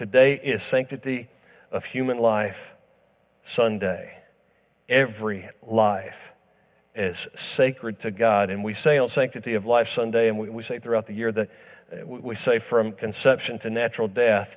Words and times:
Today 0.00 0.40
is 0.42 0.62
Sanctity 0.62 1.28
of 1.70 1.84
Human 1.84 2.16
Life 2.16 2.72
Sunday. 3.42 4.16
Every 4.88 5.50
life 5.62 6.32
is 6.94 7.28
sacred 7.34 8.00
to 8.00 8.10
God. 8.10 8.48
And 8.48 8.64
we 8.64 8.72
say 8.72 8.96
on 8.96 9.08
Sanctity 9.08 9.52
of 9.52 9.66
Life 9.66 9.88
Sunday, 9.88 10.30
and 10.30 10.38
we, 10.38 10.48
we 10.48 10.62
say 10.62 10.78
throughout 10.78 11.06
the 11.06 11.12
year 11.12 11.30
that 11.32 11.50
uh, 11.92 12.06
we, 12.06 12.18
we 12.18 12.34
say 12.34 12.58
from 12.58 12.92
conception 12.92 13.58
to 13.58 13.68
natural 13.68 14.08
death. 14.08 14.56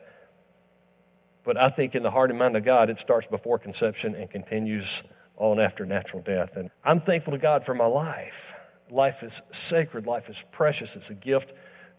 But 1.44 1.58
I 1.58 1.68
think 1.68 1.94
in 1.94 2.04
the 2.04 2.12
heart 2.12 2.30
and 2.30 2.40
mind 2.40 2.56
of 2.56 2.64
God, 2.64 2.90
it 2.90 2.98
starts 2.98 3.28
before 3.28 3.60
conception 3.60 4.16
and 4.16 4.30
continues 4.30 5.04
on 5.36 5.60
after 5.60 5.86
natural 5.86 6.24
death. 6.24 6.56
And 6.56 6.70
I'm 6.86 7.02
thankful 7.02 7.32
to 7.32 7.38
God 7.38 7.66
for 7.66 7.76
my 7.76 7.88
life. 7.88 8.56
Life 8.90 9.24
is 9.24 9.42
sacred, 9.52 10.08
life 10.08 10.30
is 10.30 10.42
precious, 10.54 10.96
it's 10.96 11.10
a 11.10 11.16
gift 11.16 11.52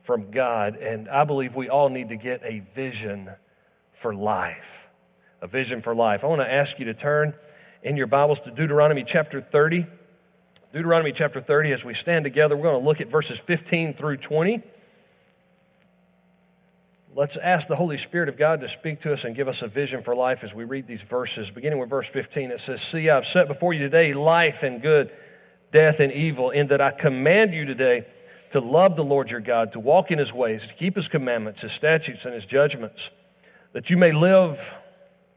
from 0.05 0.31
God. 0.31 0.77
And 0.77 1.09
I 1.09 1.25
believe 1.25 1.57
we 1.57 1.69
all 1.69 1.89
need 1.89 2.11
to 2.11 2.17
get 2.17 2.43
a 2.45 2.61
vision 2.61 3.31
for 3.93 4.15
life. 4.15 4.89
A 5.43 5.49
vision 5.49 5.81
for 5.81 5.95
life. 5.95 6.23
I 6.23 6.29
want 6.29 6.43
to 6.43 6.51
ask 6.51 6.79
you 6.79 6.85
to 6.85 6.95
turn 6.95 7.35
in 7.83 7.97
your 7.97 8.07
Bibles 8.07 8.41
to 8.41 8.51
Deuteronomy 8.51 9.03
chapter 9.03 9.41
30. 9.41 9.87
Deuteronomy 10.73 11.13
chapter 11.13 11.41
30, 11.41 11.73
as 11.73 11.85
we 11.85 11.95
stand 11.95 12.25
together, 12.25 12.57
we're 12.57 12.65
going 12.65 12.81
to 12.81 12.87
look 12.87 13.01
at 13.01 13.09
verses 13.09 13.39
15 13.41 13.95
through 13.95 14.19
20. 14.19 14.63
Let's 17.17 17.37
ask 17.37 17.69
the 17.69 17.77
Holy 17.77 17.97
Spirit 17.97 18.29
of 18.29 18.37
God 18.37 18.61
to 18.61 18.69
speak 18.69 19.03
to 19.03 19.13
us 19.13 19.25
and 19.25 19.37
give 19.37 19.47
us 19.47 19.63
a 19.63 19.69
vision 19.69 20.03
for 20.03 20.17
life 20.17 20.43
as 20.43 20.53
we 20.53 20.65
read 20.65 20.87
these 20.87 21.03
verses. 21.03 21.51
Beginning 21.51 21.79
with 21.79 21.89
verse 21.89 22.09
15, 22.09 22.51
it 22.51 22.61
says, 22.61 22.83
See, 22.83 23.09
I've 23.09 23.25
set 23.25 23.47
before 23.47 23.73
you 23.73 23.85
today 23.85 24.13
life 24.13 24.65
and 24.65 24.83
good, 24.83 25.13
death 25.71 26.01
and 26.01 26.13
evil, 26.13 26.51
in 26.51 26.67
that 26.69 26.81
I 26.81 26.91
command 26.91 27.55
you 27.55 27.65
today 27.65 28.05
to 28.51 28.61
love 28.61 28.97
the 28.97 29.05
Lord 29.05 29.31
your 29.31 29.41
God, 29.41 29.73
to 29.73 29.81
walk 29.81 30.11
in 30.11 30.19
his 30.19 30.33
ways, 30.33 30.67
to 30.67 30.75
keep 30.75 30.97
his 30.97 31.09
commandments, 31.09 31.63
his 31.63 31.73
statutes, 31.73 32.25
and 32.25 32.35
his 32.35 32.47
judgments, 32.47 33.11
that 33.73 33.91
you 33.91 33.97
may 33.97 34.13
live 34.13 34.75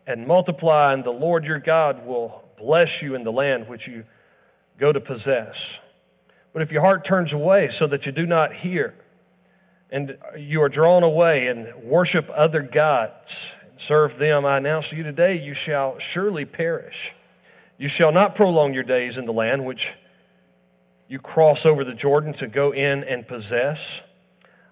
and 0.06 0.28
multiply, 0.28 0.94
and 0.94 1.04
the 1.04 1.12
Lord 1.12 1.46
your 1.46 1.60
God 1.60 2.06
will 2.06 2.44
bless 2.58 3.02
you 3.02 3.16
in 3.16 3.24
the 3.24 3.32
land 3.32 3.68
which 3.68 3.88
you 3.88 4.06
go 4.78 4.92
to 4.92 5.02
possess. 5.02 5.80
But 6.54 6.62
if 6.62 6.72
your 6.72 6.82
heart 6.82 7.04
turns 7.04 7.34
away 7.34 7.70
so 7.70 7.88
that 7.88 8.06
you 8.06 8.12
do 8.12 8.26
not 8.26 8.54
hear, 8.54 8.96
and 9.90 10.18
you 10.38 10.62
are 10.62 10.70
drawn 10.70 11.04
away 11.04 11.48
and 11.48 11.74
worship 11.84 12.30
other 12.34 12.62
gods, 12.62 13.54
serve 13.78 14.18
them, 14.18 14.46
I 14.46 14.58
announce 14.58 14.90
to 14.90 14.98
you 14.98 15.04
today, 15.04 15.42
you 15.42 15.54
shall 15.54 15.98
surely 16.00 16.46
perish. 16.46 17.14
You 17.78 17.88
shall 17.88 18.12
not 18.12 18.36
prolong 18.36 18.74
your 18.74 18.84
days 18.84 19.18
in 19.18 19.26
the 19.26 19.34
land 19.34 19.66
which 19.66 19.94
you 21.08 21.20
cross 21.20 21.66
over 21.66 21.84
the 21.84 21.94
Jordan 21.94 22.34
to 22.34 22.48
go 22.48 22.74
in 22.74 23.04
and 23.04 23.28
possess. 23.28 24.02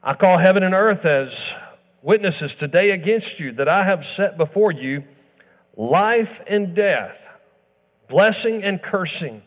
I 0.04 0.14
call 0.14 0.38
heaven 0.38 0.64
and 0.64 0.74
earth 0.74 1.06
as 1.06 1.56
witnesses 2.02 2.56
today 2.56 2.92
against 2.92 3.40
you 3.40 3.52
that 3.54 3.68
I 3.68 3.84
have 3.84 4.06
set 4.06 4.38
before 4.38 4.72
you 4.72 5.04
life 5.76 6.42
and 6.48 6.76
death, 6.76 7.30
blessing 8.08 8.64
and 8.64 8.82
cursing. 8.82 9.42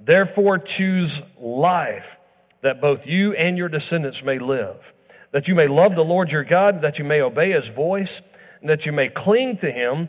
Therefore, 0.00 0.58
choose 0.58 1.22
life 1.38 2.18
that 2.62 2.80
both 2.80 3.06
you 3.06 3.34
and 3.34 3.58
your 3.58 3.68
descendants 3.68 4.22
may 4.24 4.38
live, 4.38 4.94
that 5.32 5.48
you 5.48 5.54
may 5.54 5.66
love 5.66 5.94
the 5.94 6.04
Lord 6.04 6.32
your 6.32 6.44
God, 6.44 6.82
that 6.82 6.98
you 6.98 7.04
may 7.04 7.20
obey 7.20 7.50
his 7.50 7.68
voice, 7.68 8.22
and 8.60 8.70
that 8.70 8.86
you 8.86 8.92
may 8.92 9.08
cling 9.08 9.56
to 9.58 9.70
him, 9.70 10.08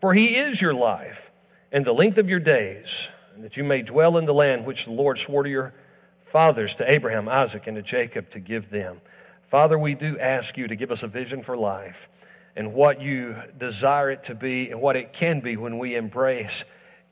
for 0.00 0.12
he 0.12 0.36
is 0.36 0.60
your 0.60 0.74
life 0.74 1.30
and 1.72 1.84
the 1.84 1.92
length 1.92 2.18
of 2.18 2.28
your 2.28 2.40
days, 2.40 3.08
that 3.38 3.56
you 3.56 3.64
may 3.64 3.82
dwell 3.82 4.16
in 4.16 4.26
the 4.26 4.34
land 4.34 4.64
which 4.64 4.84
the 4.84 4.92
Lord 4.92 5.18
swore 5.18 5.42
to 5.42 5.50
your 5.50 5.74
fathers, 6.22 6.74
to 6.76 6.90
Abraham, 6.90 7.28
Isaac, 7.28 7.66
and 7.66 7.76
to 7.76 7.82
Jacob, 7.82 8.30
to 8.30 8.40
give 8.40 8.70
them. 8.70 9.00
Father, 9.42 9.78
we 9.78 9.94
do 9.94 10.18
ask 10.18 10.56
you 10.56 10.66
to 10.66 10.76
give 10.76 10.90
us 10.90 11.02
a 11.02 11.08
vision 11.08 11.42
for 11.42 11.56
life 11.56 12.08
and 12.56 12.72
what 12.72 13.00
you 13.00 13.36
desire 13.58 14.10
it 14.10 14.24
to 14.24 14.34
be 14.34 14.70
and 14.70 14.80
what 14.80 14.96
it 14.96 15.12
can 15.12 15.40
be 15.40 15.56
when 15.56 15.78
we 15.78 15.96
embrace 15.96 16.64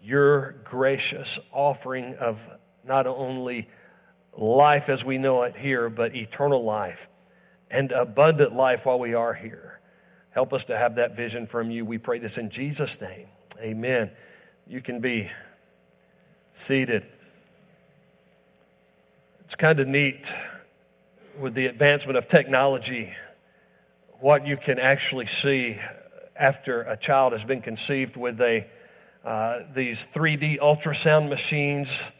your 0.02 0.52
gracious 0.64 1.38
offering 1.52 2.16
of 2.16 2.48
not 2.84 3.06
only 3.06 3.68
life 4.36 4.88
as 4.88 5.04
we 5.04 5.18
know 5.18 5.42
it 5.42 5.56
here, 5.56 5.88
but 5.88 6.16
eternal 6.16 6.64
life 6.64 7.08
and 7.70 7.92
abundant 7.92 8.54
life 8.54 8.86
while 8.86 8.98
we 8.98 9.14
are 9.14 9.34
here. 9.34 9.80
Help 10.30 10.52
us 10.52 10.64
to 10.64 10.76
have 10.76 10.96
that 10.96 11.14
vision 11.14 11.46
from 11.46 11.70
you. 11.70 11.84
We 11.84 11.98
pray 11.98 12.18
this 12.18 12.38
in 12.38 12.50
Jesus' 12.50 13.00
name. 13.00 13.28
Amen. 13.60 14.10
You 14.66 14.80
can 14.80 15.00
be 15.00 15.30
seated. 16.52 17.04
It's 19.40 19.54
kind 19.54 19.80
of 19.80 19.88
neat 19.88 20.32
with 21.38 21.54
the 21.54 21.66
advancement 21.66 22.16
of 22.16 22.28
technology 22.28 23.14
what 24.20 24.46
you 24.46 24.56
can 24.56 24.78
actually 24.78 25.26
see 25.26 25.80
after 26.36 26.82
a 26.82 26.96
child 26.96 27.32
has 27.32 27.44
been 27.44 27.60
conceived 27.60 28.16
with 28.16 28.40
a, 28.40 28.66
uh, 29.24 29.60
these 29.74 30.06
3D 30.06 30.58
ultrasound 30.60 31.28
machines 31.28 32.12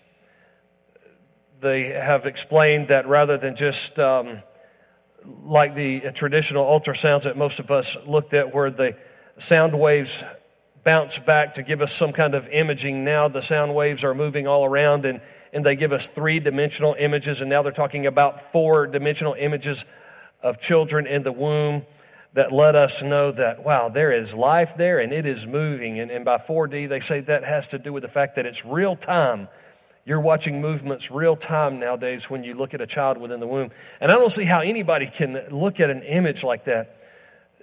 they 1.63 1.85
have 1.85 2.27
explained 2.27 2.89
that 2.89 3.07
rather 3.07 3.39
than 3.39 3.55
just 3.55 3.99
um, 4.01 4.43
like 5.45 5.77
the 5.77 6.11
traditional 6.13 6.65
ultrasounds 6.67 7.23
that 7.23 7.37
most 7.37 7.61
of 7.61 7.71
us 7.71 7.97
looked 8.05 8.35
at, 8.35 8.53
where 8.53 8.71
the 8.71 8.97
sound 9.39 9.79
waves 9.79 10.25
bounce 10.85 11.19
back 11.19 11.55
to 11.55 11.63
give 11.63 11.81
us 11.83 11.93
some 11.93 12.13
kind 12.13 12.35
of 12.35 12.49
imaging, 12.49 13.05
now 13.05 13.29
the 13.29 13.43
sound 13.43 13.75
waves 13.75 14.05
are 14.05 14.15
moving 14.15 14.47
all 14.47 14.65
around 14.65 15.05
and, 15.05 15.21
and 15.53 15.65
they 15.65 15.77
give 15.77 15.93
us 15.93 16.09
three 16.09 16.41
dimensional 16.41 16.95
images. 16.99 17.41
And 17.41 17.51
now 17.51 17.63
they're 17.63 17.73
talking 17.73 18.07
about 18.07 18.53
four 18.53 18.87
dimensional 18.87 19.35
images 19.35 19.85
of 20.43 20.59
children 20.59 21.07
in 21.07 21.23
the 21.23 21.33
womb 21.33 21.87
that 22.35 22.51
let 22.51 22.75
us 22.75 23.03
know 23.03 23.31
that, 23.31 23.63
wow, 23.63 23.89
there 23.89 24.11
is 24.11 24.35
life 24.35 24.77
there 24.77 24.99
and 24.99 25.13
it 25.13 25.27
is 25.27 25.47
moving. 25.47 26.01
And, 26.01 26.11
and 26.11 26.25
by 26.25 26.39
4D, 26.39 26.89
they 26.89 27.01
say 27.01 27.21
that 27.21 27.45
has 27.45 27.67
to 27.69 27.79
do 27.79 27.93
with 27.93 28.03
the 28.03 28.09
fact 28.09 28.37
that 28.37 28.47
it's 28.47 28.65
real 28.65 28.97
time 28.97 29.49
you're 30.05 30.21
watching 30.21 30.61
movements 30.61 31.11
real 31.11 31.37
time 31.37 31.79
nowadays 31.79 32.29
when 32.29 32.43
you 32.43 32.55
look 32.55 32.75
at 32.75 32.81
a 32.81 32.87
child 32.87 33.19
within 33.19 33.41
the 33.41 33.47
womb. 33.47 33.71
And 34.01 34.11
I 34.11 34.17
don't 34.17 34.31
see 34.31 34.45
how 34.45 34.61
anybody 34.61 35.07
can 35.07 35.41
look 35.51 35.79
at 35.79 35.91
an 35.91 36.03
image 36.03 36.43
like 36.43 36.65
that, 36.65 36.97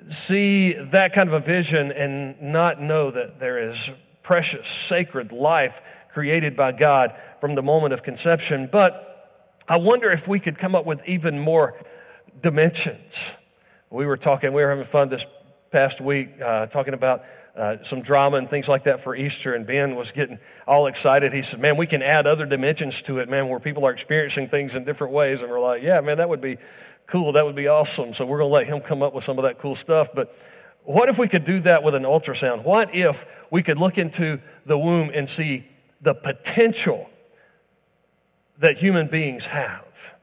see 0.07 0.73
that 0.73 1.13
kind 1.13 1.27
of 1.27 1.33
a 1.33 1.39
vision, 1.39 1.91
and 1.91 2.41
not 2.41 2.81
know 2.81 3.11
that 3.11 3.39
there 3.39 3.69
is 3.69 3.91
precious, 4.23 4.67
sacred 4.67 5.31
life 5.31 5.81
created 6.13 6.55
by 6.55 6.71
God 6.71 7.15
from 7.39 7.55
the 7.55 7.63
moment 7.63 7.93
of 7.93 8.03
conception. 8.03 8.67
But 8.71 9.05
I 9.67 9.77
wonder 9.77 10.09
if 10.09 10.27
we 10.27 10.39
could 10.39 10.57
come 10.57 10.75
up 10.75 10.85
with 10.85 11.07
even 11.07 11.39
more 11.39 11.79
dimensions. 12.41 13.33
We 13.89 14.05
were 14.05 14.17
talking, 14.17 14.53
we 14.53 14.61
were 14.61 14.69
having 14.69 14.85
fun 14.85 15.09
this 15.09 15.25
past 15.71 16.01
week 16.01 16.41
uh, 16.41 16.67
talking 16.67 16.93
about 16.93 17.23
uh, 17.55 17.83
some 17.83 18.01
drama 18.01 18.37
and 18.37 18.49
things 18.49 18.69
like 18.69 18.83
that 18.83 18.99
for 18.99 19.15
Easter. 19.15 19.53
And 19.53 19.65
Ben 19.65 19.95
was 19.95 20.11
getting 20.11 20.39
all 20.67 20.87
excited. 20.87 21.33
He 21.33 21.41
said, 21.41 21.59
Man, 21.59 21.77
we 21.77 21.87
can 21.87 22.01
add 22.01 22.25
other 22.25 22.45
dimensions 22.45 23.01
to 23.03 23.19
it, 23.19 23.29
man, 23.29 23.49
where 23.49 23.59
people 23.59 23.85
are 23.85 23.91
experiencing 23.91 24.47
things 24.47 24.75
in 24.75 24.85
different 24.85 25.13
ways. 25.13 25.41
And 25.41 25.51
we're 25.51 25.59
like, 25.59 25.83
Yeah, 25.83 26.01
man, 26.01 26.17
that 26.17 26.29
would 26.29 26.41
be 26.41 26.57
cool. 27.09 27.33
That 27.33 27.45
would 27.45 27.55
be 27.55 27.67
awesome. 27.67 28.13
So 28.13 28.25
we're 28.25 28.39
going 28.39 28.49
to 28.49 28.53
let 28.53 28.67
him 28.67 28.81
come 28.81 29.03
up 29.03 29.13
with 29.13 29.23
some 29.23 29.37
of 29.37 29.43
that 29.43 29.59
cool 29.59 29.75
stuff. 29.75 30.09
But 30.13 30.35
what 30.83 31.09
if 31.09 31.19
we 31.19 31.27
could 31.27 31.43
do 31.43 31.59
that 31.61 31.83
with 31.83 31.95
an 31.95 32.03
ultrasound? 32.03 32.63
What 32.63 32.93
if 32.95 33.25
we 33.51 33.63
could 33.63 33.77
look 33.77 33.97
into 33.97 34.41
the 34.65 34.77
womb 34.77 35.11
and 35.13 35.27
see 35.27 35.67
the 36.01 36.13
potential 36.13 37.09
that 38.59 38.77
human 38.77 39.07
beings 39.07 39.47
have? 39.47 40.15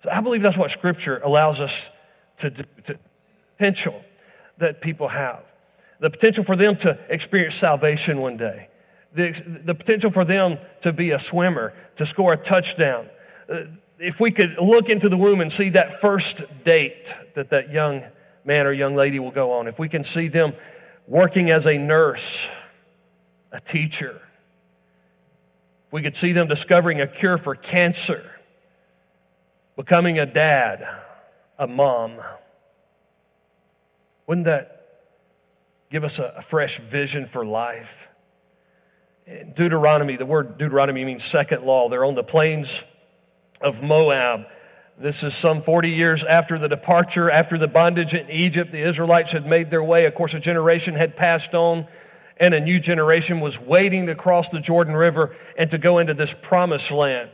So 0.00 0.10
I 0.10 0.20
believe 0.20 0.42
that's 0.42 0.56
what 0.56 0.70
Scripture 0.70 1.20
allows 1.24 1.60
us 1.60 1.90
to, 2.38 2.50
do, 2.50 2.62
to 2.84 2.98
potential 3.56 4.04
that 4.58 4.80
people 4.80 5.08
have 5.08 5.44
the 6.00 6.10
potential 6.10 6.44
for 6.44 6.56
them 6.56 6.76
to 6.76 6.98
experience 7.08 7.54
salvation 7.54 8.20
one 8.20 8.36
day, 8.36 8.68
the, 9.12 9.30
the 9.64 9.74
potential 9.74 10.10
for 10.10 10.24
them 10.24 10.58
to 10.82 10.92
be 10.92 11.10
a 11.10 11.18
swimmer, 11.18 11.72
to 11.96 12.06
score 12.06 12.32
a 12.32 12.36
touchdown. 12.36 13.08
Uh, 13.48 13.62
If 13.98 14.20
we 14.20 14.30
could 14.30 14.58
look 14.58 14.88
into 14.88 15.08
the 15.08 15.16
womb 15.16 15.40
and 15.40 15.52
see 15.52 15.70
that 15.70 16.00
first 16.00 16.64
date 16.64 17.14
that 17.34 17.50
that 17.50 17.70
young 17.70 18.04
man 18.44 18.66
or 18.66 18.72
young 18.72 18.94
lady 18.94 19.18
will 19.18 19.32
go 19.32 19.52
on, 19.52 19.66
if 19.66 19.78
we 19.78 19.88
can 19.88 20.04
see 20.04 20.28
them 20.28 20.52
working 21.06 21.50
as 21.50 21.66
a 21.66 21.78
nurse, 21.78 22.48
a 23.50 23.60
teacher, 23.60 24.22
we 25.90 26.02
could 26.02 26.14
see 26.14 26.32
them 26.32 26.46
discovering 26.46 27.00
a 27.00 27.06
cure 27.06 27.38
for 27.38 27.54
cancer, 27.54 28.30
becoming 29.74 30.18
a 30.18 30.26
dad, 30.26 30.86
a 31.58 31.66
mom. 31.66 32.18
Wouldn't 34.26 34.44
that 34.44 34.78
give 35.90 36.04
us 36.04 36.18
a, 36.18 36.34
a 36.36 36.42
fresh 36.42 36.78
vision 36.78 37.24
for 37.24 37.44
life. 37.44 38.08
In 39.26 39.52
Deuteronomy, 39.52 40.16
the 40.16 40.26
word 40.26 40.58
Deuteronomy 40.58 41.04
means 41.04 41.24
second 41.24 41.64
law. 41.64 41.88
They're 41.88 42.04
on 42.04 42.14
the 42.14 42.24
plains 42.24 42.84
of 43.60 43.82
Moab. 43.82 44.46
This 44.98 45.22
is 45.22 45.34
some 45.34 45.62
40 45.62 45.90
years 45.90 46.24
after 46.24 46.58
the 46.58 46.68
departure, 46.68 47.30
after 47.30 47.56
the 47.56 47.68
bondage 47.68 48.14
in 48.14 48.28
Egypt. 48.30 48.72
The 48.72 48.80
Israelites 48.80 49.32
had 49.32 49.46
made 49.46 49.70
their 49.70 49.82
way. 49.82 50.06
Of 50.06 50.14
course, 50.14 50.34
a 50.34 50.40
generation 50.40 50.94
had 50.94 51.16
passed 51.16 51.54
on, 51.54 51.86
and 52.36 52.52
a 52.52 52.60
new 52.60 52.80
generation 52.80 53.40
was 53.40 53.60
waiting 53.60 54.06
to 54.06 54.14
cross 54.14 54.48
the 54.48 54.60
Jordan 54.60 54.94
River 54.94 55.36
and 55.56 55.70
to 55.70 55.78
go 55.78 55.98
into 55.98 56.14
this 56.14 56.34
promised 56.34 56.90
land. 56.90 57.30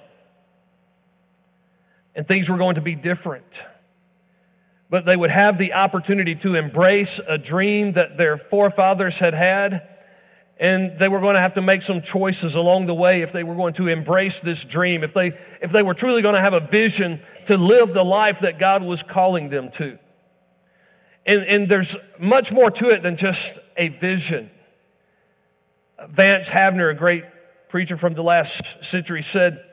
And 2.14 2.28
things 2.28 2.48
were 2.50 2.58
going 2.58 2.74
to 2.74 2.82
be 2.82 2.94
different. 2.94 3.62
but 4.90 5.04
they 5.04 5.16
would 5.16 5.30
have 5.30 5.58
the 5.58 5.72
opportunity 5.72 6.36
to 6.36 6.54
embrace 6.54 7.18
a 7.26 7.36
dream 7.36 7.94
that 7.94 8.16
their 8.16 8.36
forefathers 8.36 9.18
had 9.18 9.34
had. 9.34 9.88
And 10.58 10.98
they 10.98 11.08
were 11.08 11.20
going 11.20 11.34
to 11.34 11.40
have 11.40 11.54
to 11.54 11.62
make 11.62 11.82
some 11.82 12.00
choices 12.00 12.54
along 12.54 12.86
the 12.86 12.94
way 12.94 13.22
if 13.22 13.32
they 13.32 13.42
were 13.42 13.56
going 13.56 13.74
to 13.74 13.88
embrace 13.88 14.40
this 14.40 14.64
dream, 14.64 15.02
if 15.02 15.12
they, 15.12 15.36
if 15.60 15.72
they 15.72 15.82
were 15.82 15.94
truly 15.94 16.22
going 16.22 16.36
to 16.36 16.40
have 16.40 16.54
a 16.54 16.60
vision 16.60 17.20
to 17.46 17.56
live 17.56 17.92
the 17.92 18.04
life 18.04 18.40
that 18.40 18.58
God 18.58 18.82
was 18.82 19.02
calling 19.02 19.48
them 19.48 19.70
to. 19.72 19.98
And, 21.26 21.42
and 21.42 21.68
there's 21.68 21.96
much 22.18 22.52
more 22.52 22.70
to 22.70 22.90
it 22.90 23.02
than 23.02 23.16
just 23.16 23.58
a 23.76 23.88
vision. 23.88 24.50
Vance 26.08 26.50
Havner, 26.50 26.90
a 26.90 26.94
great 26.94 27.24
preacher 27.68 27.96
from 27.96 28.14
the 28.14 28.22
last 28.22 28.84
century, 28.84 29.22
said 29.22 29.64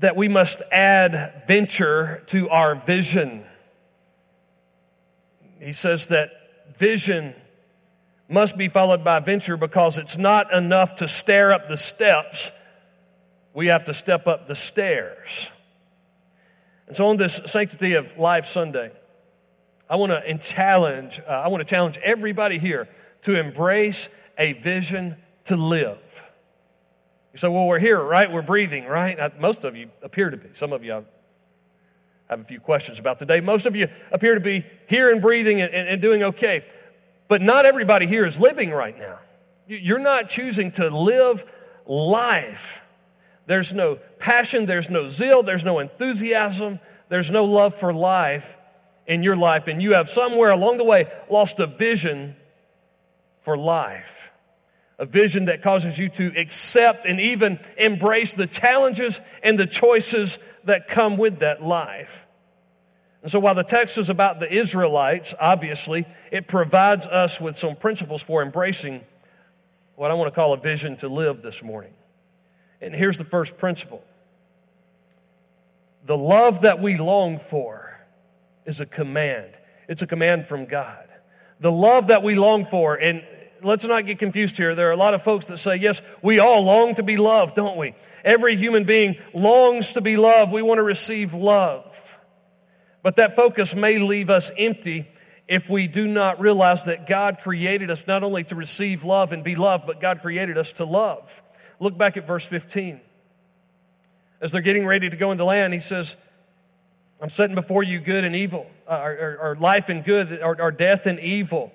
that 0.00 0.16
we 0.16 0.28
must 0.28 0.62
add 0.72 1.44
venture 1.46 2.22
to 2.26 2.48
our 2.48 2.74
vision. 2.74 3.44
He 5.60 5.72
says 5.72 6.08
that 6.08 6.30
vision 6.76 7.34
must 8.28 8.56
be 8.56 8.68
followed 8.68 9.04
by 9.04 9.20
venture 9.20 9.56
because 9.56 9.98
it's 9.98 10.16
not 10.16 10.52
enough 10.52 10.96
to 10.96 11.08
stare 11.08 11.52
up 11.52 11.68
the 11.68 11.76
steps. 11.76 12.50
We 13.54 13.68
have 13.68 13.84
to 13.84 13.94
step 13.94 14.26
up 14.26 14.48
the 14.48 14.54
stairs. 14.54 15.50
And 16.86 16.96
so 16.96 17.06
on 17.06 17.16
this 17.16 17.40
Sanctity 17.46 17.94
of 17.94 18.16
Life 18.18 18.44
Sunday, 18.44 18.92
I 19.88 19.96
want 19.96 20.12
to 20.12 20.38
challenge, 20.38 21.20
uh, 21.26 21.30
I 21.30 21.48
want 21.48 21.66
to 21.66 21.74
challenge 21.74 21.98
everybody 22.02 22.58
here 22.58 22.88
to 23.22 23.38
embrace 23.38 24.08
a 24.36 24.52
vision 24.54 25.16
to 25.44 25.56
live. 25.56 26.24
You 27.32 27.38
say, 27.38 27.48
well, 27.48 27.66
we're 27.66 27.78
here, 27.78 28.02
right? 28.02 28.30
We're 28.30 28.42
breathing, 28.42 28.86
right? 28.86 29.18
Uh, 29.18 29.30
most 29.38 29.64
of 29.64 29.76
you 29.76 29.90
appear 30.02 30.30
to 30.30 30.36
be. 30.36 30.48
Some 30.52 30.72
of 30.72 30.84
you 30.84 31.04
I 32.28 32.32
have 32.32 32.40
a 32.40 32.44
few 32.44 32.58
questions 32.58 32.98
about 32.98 33.20
today. 33.20 33.40
Most 33.40 33.66
of 33.66 33.76
you 33.76 33.88
appear 34.10 34.34
to 34.34 34.40
be 34.40 34.64
here 34.88 35.12
and 35.12 35.22
breathing 35.22 35.60
and, 35.60 35.72
and, 35.72 35.88
and 35.88 36.02
doing 36.02 36.24
okay. 36.24 36.64
But 37.28 37.42
not 37.42 37.66
everybody 37.66 38.06
here 38.06 38.24
is 38.24 38.38
living 38.38 38.70
right 38.70 38.96
now. 38.96 39.18
You're 39.66 39.98
not 39.98 40.28
choosing 40.28 40.70
to 40.72 40.88
live 40.88 41.44
life. 41.86 42.82
There's 43.46 43.72
no 43.72 43.96
passion, 44.18 44.66
there's 44.66 44.90
no 44.90 45.08
zeal, 45.08 45.42
there's 45.42 45.64
no 45.64 45.78
enthusiasm, 45.78 46.80
there's 47.08 47.30
no 47.30 47.44
love 47.44 47.74
for 47.74 47.92
life 47.92 48.56
in 49.06 49.22
your 49.22 49.36
life, 49.36 49.68
and 49.68 49.80
you 49.82 49.94
have 49.94 50.08
somewhere 50.08 50.50
along 50.50 50.78
the 50.78 50.84
way 50.84 51.06
lost 51.30 51.60
a 51.60 51.66
vision 51.66 52.36
for 53.42 53.56
life. 53.56 54.32
A 54.98 55.06
vision 55.06 55.44
that 55.44 55.62
causes 55.62 55.98
you 55.98 56.08
to 56.08 56.32
accept 56.36 57.04
and 57.04 57.20
even 57.20 57.60
embrace 57.76 58.32
the 58.32 58.46
challenges 58.46 59.20
and 59.42 59.58
the 59.58 59.66
choices 59.66 60.38
that 60.64 60.88
come 60.88 61.16
with 61.16 61.40
that 61.40 61.62
life. 61.62 62.25
And 63.26 63.30
so, 63.32 63.40
while 63.40 63.56
the 63.56 63.64
text 63.64 63.98
is 63.98 64.08
about 64.08 64.38
the 64.38 64.48
Israelites, 64.48 65.34
obviously, 65.40 66.06
it 66.30 66.46
provides 66.46 67.08
us 67.08 67.40
with 67.40 67.56
some 67.56 67.74
principles 67.74 68.22
for 68.22 68.40
embracing 68.40 69.04
what 69.96 70.12
I 70.12 70.14
want 70.14 70.32
to 70.32 70.34
call 70.40 70.52
a 70.52 70.56
vision 70.56 70.94
to 70.98 71.08
live 71.08 71.42
this 71.42 71.60
morning. 71.60 71.92
And 72.80 72.94
here's 72.94 73.18
the 73.18 73.24
first 73.24 73.58
principle 73.58 74.04
the 76.04 76.16
love 76.16 76.60
that 76.60 76.80
we 76.80 76.98
long 76.98 77.40
for 77.40 77.98
is 78.64 78.78
a 78.78 78.86
command, 78.86 79.50
it's 79.88 80.02
a 80.02 80.06
command 80.06 80.46
from 80.46 80.66
God. 80.66 81.08
The 81.58 81.72
love 81.72 82.06
that 82.06 82.22
we 82.22 82.36
long 82.36 82.64
for, 82.64 82.94
and 82.94 83.26
let's 83.60 83.84
not 83.84 84.06
get 84.06 84.20
confused 84.20 84.56
here. 84.56 84.76
There 84.76 84.86
are 84.86 84.92
a 84.92 84.96
lot 84.96 85.14
of 85.14 85.22
folks 85.22 85.48
that 85.48 85.58
say, 85.58 85.74
yes, 85.74 86.00
we 86.22 86.38
all 86.38 86.62
long 86.62 86.94
to 86.94 87.02
be 87.02 87.16
loved, 87.16 87.56
don't 87.56 87.76
we? 87.76 87.96
Every 88.24 88.54
human 88.54 88.84
being 88.84 89.16
longs 89.34 89.94
to 89.94 90.00
be 90.00 90.16
loved. 90.16 90.52
We 90.52 90.62
want 90.62 90.78
to 90.78 90.84
receive 90.84 91.34
love. 91.34 92.05
But 93.06 93.14
that 93.14 93.36
focus 93.36 93.72
may 93.72 94.00
leave 94.00 94.30
us 94.30 94.50
empty 94.58 95.06
if 95.46 95.70
we 95.70 95.86
do 95.86 96.08
not 96.08 96.40
realize 96.40 96.86
that 96.86 97.06
God 97.06 97.38
created 97.40 97.88
us 97.88 98.04
not 98.08 98.24
only 98.24 98.42
to 98.42 98.56
receive 98.56 99.04
love 99.04 99.30
and 99.32 99.44
be 99.44 99.54
loved, 99.54 99.86
but 99.86 100.00
God 100.00 100.22
created 100.22 100.58
us 100.58 100.72
to 100.72 100.84
love. 100.84 101.40
Look 101.78 101.96
back 101.96 102.16
at 102.16 102.26
verse 102.26 102.44
15. 102.44 103.00
As 104.40 104.50
they're 104.50 104.60
getting 104.60 104.84
ready 104.84 105.08
to 105.08 105.16
go 105.16 105.30
in 105.30 105.38
the 105.38 105.44
land, 105.44 105.72
he 105.72 105.78
says, 105.78 106.16
I'm 107.20 107.28
setting 107.28 107.54
before 107.54 107.84
you 107.84 108.00
good 108.00 108.24
and 108.24 108.34
evil, 108.34 108.68
uh, 108.88 109.00
or, 109.00 109.12
or, 109.12 109.38
or, 109.38 109.54
life 109.54 109.88
and 109.88 110.04
good, 110.04 110.40
or, 110.42 110.60
or 110.60 110.72
death 110.72 111.06
and 111.06 111.20
evil. 111.20 111.70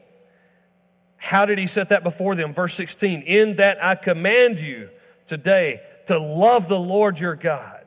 How 1.16 1.46
did 1.46 1.60
he 1.60 1.68
set 1.68 1.88
that 1.88 2.04
before 2.04 2.36
them? 2.36 2.54
Verse 2.54 2.74
16, 2.74 3.22
in 3.22 3.56
that 3.56 3.82
I 3.82 3.96
command 3.96 4.60
you 4.60 4.90
today 5.28 5.80
to 6.08 6.20
love 6.20 6.68
the 6.68 6.78
Lord 6.78 7.22
your 7.22 7.36
God. 7.36 7.81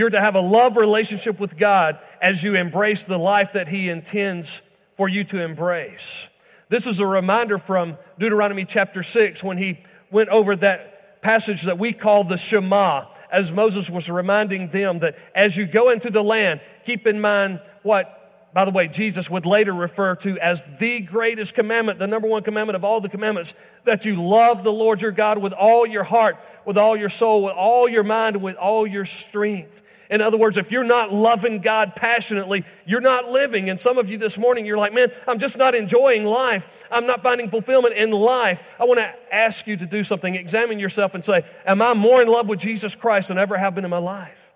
You're 0.00 0.08
to 0.08 0.18
have 0.18 0.34
a 0.34 0.40
love 0.40 0.78
relationship 0.78 1.38
with 1.38 1.58
God 1.58 1.98
as 2.22 2.42
you 2.42 2.54
embrace 2.54 3.04
the 3.04 3.18
life 3.18 3.52
that 3.52 3.68
he 3.68 3.90
intends 3.90 4.62
for 4.96 5.10
you 5.10 5.24
to 5.24 5.44
embrace. 5.44 6.26
This 6.70 6.86
is 6.86 7.00
a 7.00 7.06
reminder 7.06 7.58
from 7.58 7.98
Deuteronomy 8.18 8.64
chapter 8.64 9.02
6 9.02 9.44
when 9.44 9.58
he 9.58 9.82
went 10.10 10.30
over 10.30 10.56
that 10.56 11.20
passage 11.20 11.64
that 11.64 11.76
we 11.76 11.92
call 11.92 12.24
the 12.24 12.38
Shema, 12.38 13.08
as 13.30 13.52
Moses 13.52 13.90
was 13.90 14.08
reminding 14.08 14.68
them 14.68 15.00
that 15.00 15.18
as 15.34 15.58
you 15.58 15.66
go 15.66 15.90
into 15.90 16.08
the 16.08 16.24
land, 16.24 16.62
keep 16.86 17.06
in 17.06 17.20
mind 17.20 17.60
what, 17.82 18.48
by 18.54 18.64
the 18.64 18.70
way, 18.70 18.88
Jesus 18.88 19.28
would 19.28 19.44
later 19.44 19.74
refer 19.74 20.16
to 20.16 20.38
as 20.38 20.64
the 20.78 21.02
greatest 21.02 21.54
commandment, 21.54 21.98
the 21.98 22.06
number 22.06 22.26
one 22.26 22.42
commandment 22.42 22.76
of 22.76 22.84
all 22.84 23.02
the 23.02 23.10
commandments, 23.10 23.52
that 23.84 24.06
you 24.06 24.14
love 24.14 24.64
the 24.64 24.72
Lord 24.72 25.02
your 25.02 25.12
God 25.12 25.36
with 25.36 25.52
all 25.52 25.86
your 25.86 26.04
heart, 26.04 26.38
with 26.64 26.78
all 26.78 26.96
your 26.96 27.10
soul, 27.10 27.44
with 27.44 27.54
all 27.54 27.86
your 27.86 28.02
mind, 28.02 28.40
with 28.40 28.56
all 28.56 28.86
your 28.86 29.04
strength. 29.04 29.76
In 30.10 30.20
other 30.20 30.36
words, 30.36 30.56
if 30.56 30.72
you're 30.72 30.82
not 30.82 31.12
loving 31.12 31.60
God 31.60 31.94
passionately, 31.94 32.64
you're 32.84 33.00
not 33.00 33.30
living. 33.30 33.70
And 33.70 33.78
some 33.78 33.96
of 33.96 34.10
you 34.10 34.18
this 34.18 34.36
morning, 34.36 34.66
you're 34.66 34.76
like, 34.76 34.92
man, 34.92 35.12
I'm 35.28 35.38
just 35.38 35.56
not 35.56 35.76
enjoying 35.76 36.26
life. 36.26 36.88
I'm 36.90 37.06
not 37.06 37.22
finding 37.22 37.48
fulfillment 37.48 37.94
in 37.94 38.10
life. 38.10 38.60
I 38.80 38.84
want 38.84 38.98
to 38.98 39.14
ask 39.32 39.68
you 39.68 39.76
to 39.76 39.86
do 39.86 40.02
something. 40.02 40.34
Examine 40.34 40.80
yourself 40.80 41.14
and 41.14 41.24
say, 41.24 41.44
am 41.64 41.80
I 41.80 41.94
more 41.94 42.20
in 42.20 42.26
love 42.26 42.48
with 42.48 42.58
Jesus 42.58 42.96
Christ 42.96 43.28
than 43.28 43.38
I 43.38 43.42
ever 43.42 43.56
have 43.56 43.76
been 43.76 43.84
in 43.84 43.90
my 43.90 43.98
life? 43.98 44.52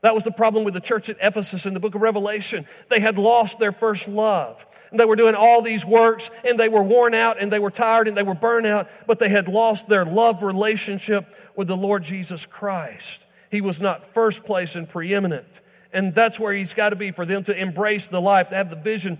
That 0.00 0.14
was 0.14 0.24
the 0.24 0.32
problem 0.32 0.64
with 0.64 0.74
the 0.74 0.80
church 0.80 1.10
at 1.10 1.16
Ephesus 1.20 1.66
in 1.66 1.74
the 1.74 1.80
book 1.80 1.94
of 1.94 2.00
Revelation. 2.00 2.66
They 2.88 3.00
had 3.00 3.18
lost 3.18 3.58
their 3.58 3.70
first 3.70 4.08
love. 4.08 4.66
And 4.90 4.98
they 4.98 5.04
were 5.04 5.14
doing 5.14 5.34
all 5.34 5.60
these 5.60 5.84
works 5.84 6.30
and 6.44 6.58
they 6.58 6.68
were 6.68 6.82
worn 6.82 7.14
out 7.14 7.40
and 7.40 7.52
they 7.52 7.60
were 7.60 7.70
tired 7.70 8.08
and 8.08 8.16
they 8.16 8.22
were 8.22 8.34
burnt 8.34 8.66
out, 8.66 8.88
but 9.06 9.18
they 9.18 9.28
had 9.28 9.46
lost 9.46 9.88
their 9.88 10.04
love 10.04 10.42
relationship 10.42 11.36
with 11.54 11.68
the 11.68 11.76
Lord 11.76 12.02
Jesus 12.02 12.46
Christ. 12.46 13.26
He 13.52 13.60
was 13.60 13.82
not 13.82 14.14
first 14.14 14.44
place 14.44 14.76
and 14.76 14.88
preeminent. 14.88 15.60
And 15.92 16.14
that's 16.14 16.40
where 16.40 16.54
he's 16.54 16.72
got 16.72 16.88
to 16.88 16.96
be 16.96 17.10
for 17.10 17.26
them 17.26 17.44
to 17.44 17.56
embrace 17.56 18.08
the 18.08 18.18
life, 18.20 18.48
to 18.48 18.54
have 18.54 18.70
the 18.70 18.76
vision 18.76 19.18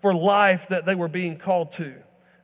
for 0.00 0.14
life 0.14 0.68
that 0.68 0.86
they 0.86 0.94
were 0.94 1.08
being 1.08 1.36
called 1.36 1.72
to. 1.72 1.94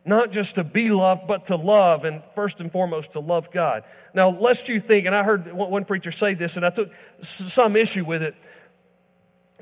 Not 0.05 0.31
just 0.31 0.57
to 0.57 0.63
be 0.63 0.91
loved, 0.91 1.27
but 1.27 1.47
to 1.47 1.57
love, 1.57 2.05
and 2.05 2.23
first 2.35 2.61
and 2.61 2.71
foremost, 2.71 3.13
to 3.13 3.21
love 3.21 3.51
God. 3.51 3.85
Now, 4.13 4.29
lest 4.29 4.69
you 4.69 4.79
think, 4.79 5.07
and 5.07 5.15
I 5.15 5.23
heard 5.23 5.51
one 5.55 5.87
preacher 5.87 6.11
say 6.11 6.35
this, 6.35 6.59
and 6.59 6.67
I 6.67 6.71
took 6.71 6.93
some 7.23 7.77
issue 7.77 8.05
with 8.05 8.23
it. 8.23 8.35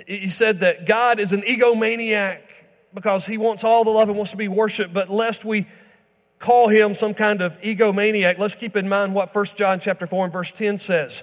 He 0.09 0.31
said 0.31 0.59
that 0.61 0.87
God 0.87 1.21
is 1.21 1.33
an 1.33 1.43
egomaniac 1.43 2.40
because 2.93 3.26
he 3.26 3.38
wants 3.38 3.62
all 3.62 3.85
the 3.85 3.90
love 3.90 4.09
and 4.09 4.19
wants 4.19 4.33
to 4.33 4.37
be 4.37 4.49
worshiped, 4.49 4.93
but 4.93 5.09
lest 5.09 5.45
we 5.45 5.69
call 6.40 6.67
him 6.67 6.95
some 6.95 7.14
kind 7.14 7.40
of 7.40 7.59
egomaniac, 7.61 8.38
let's 8.38 8.57
keep 8.57 8.75
in 8.75 8.88
mind 8.88 9.14
what 9.14 9.33
1 9.33 9.45
John 9.57 9.78
chapter 9.78 10.05
4 10.05 10.25
and 10.25 10.33
verse 10.33 10.50
10 10.50 10.78
says. 10.78 11.23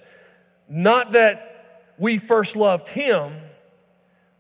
Not 0.74 1.12
that 1.12 1.94
we 1.98 2.18
first 2.18 2.56
loved 2.56 2.88
him, 2.88 3.34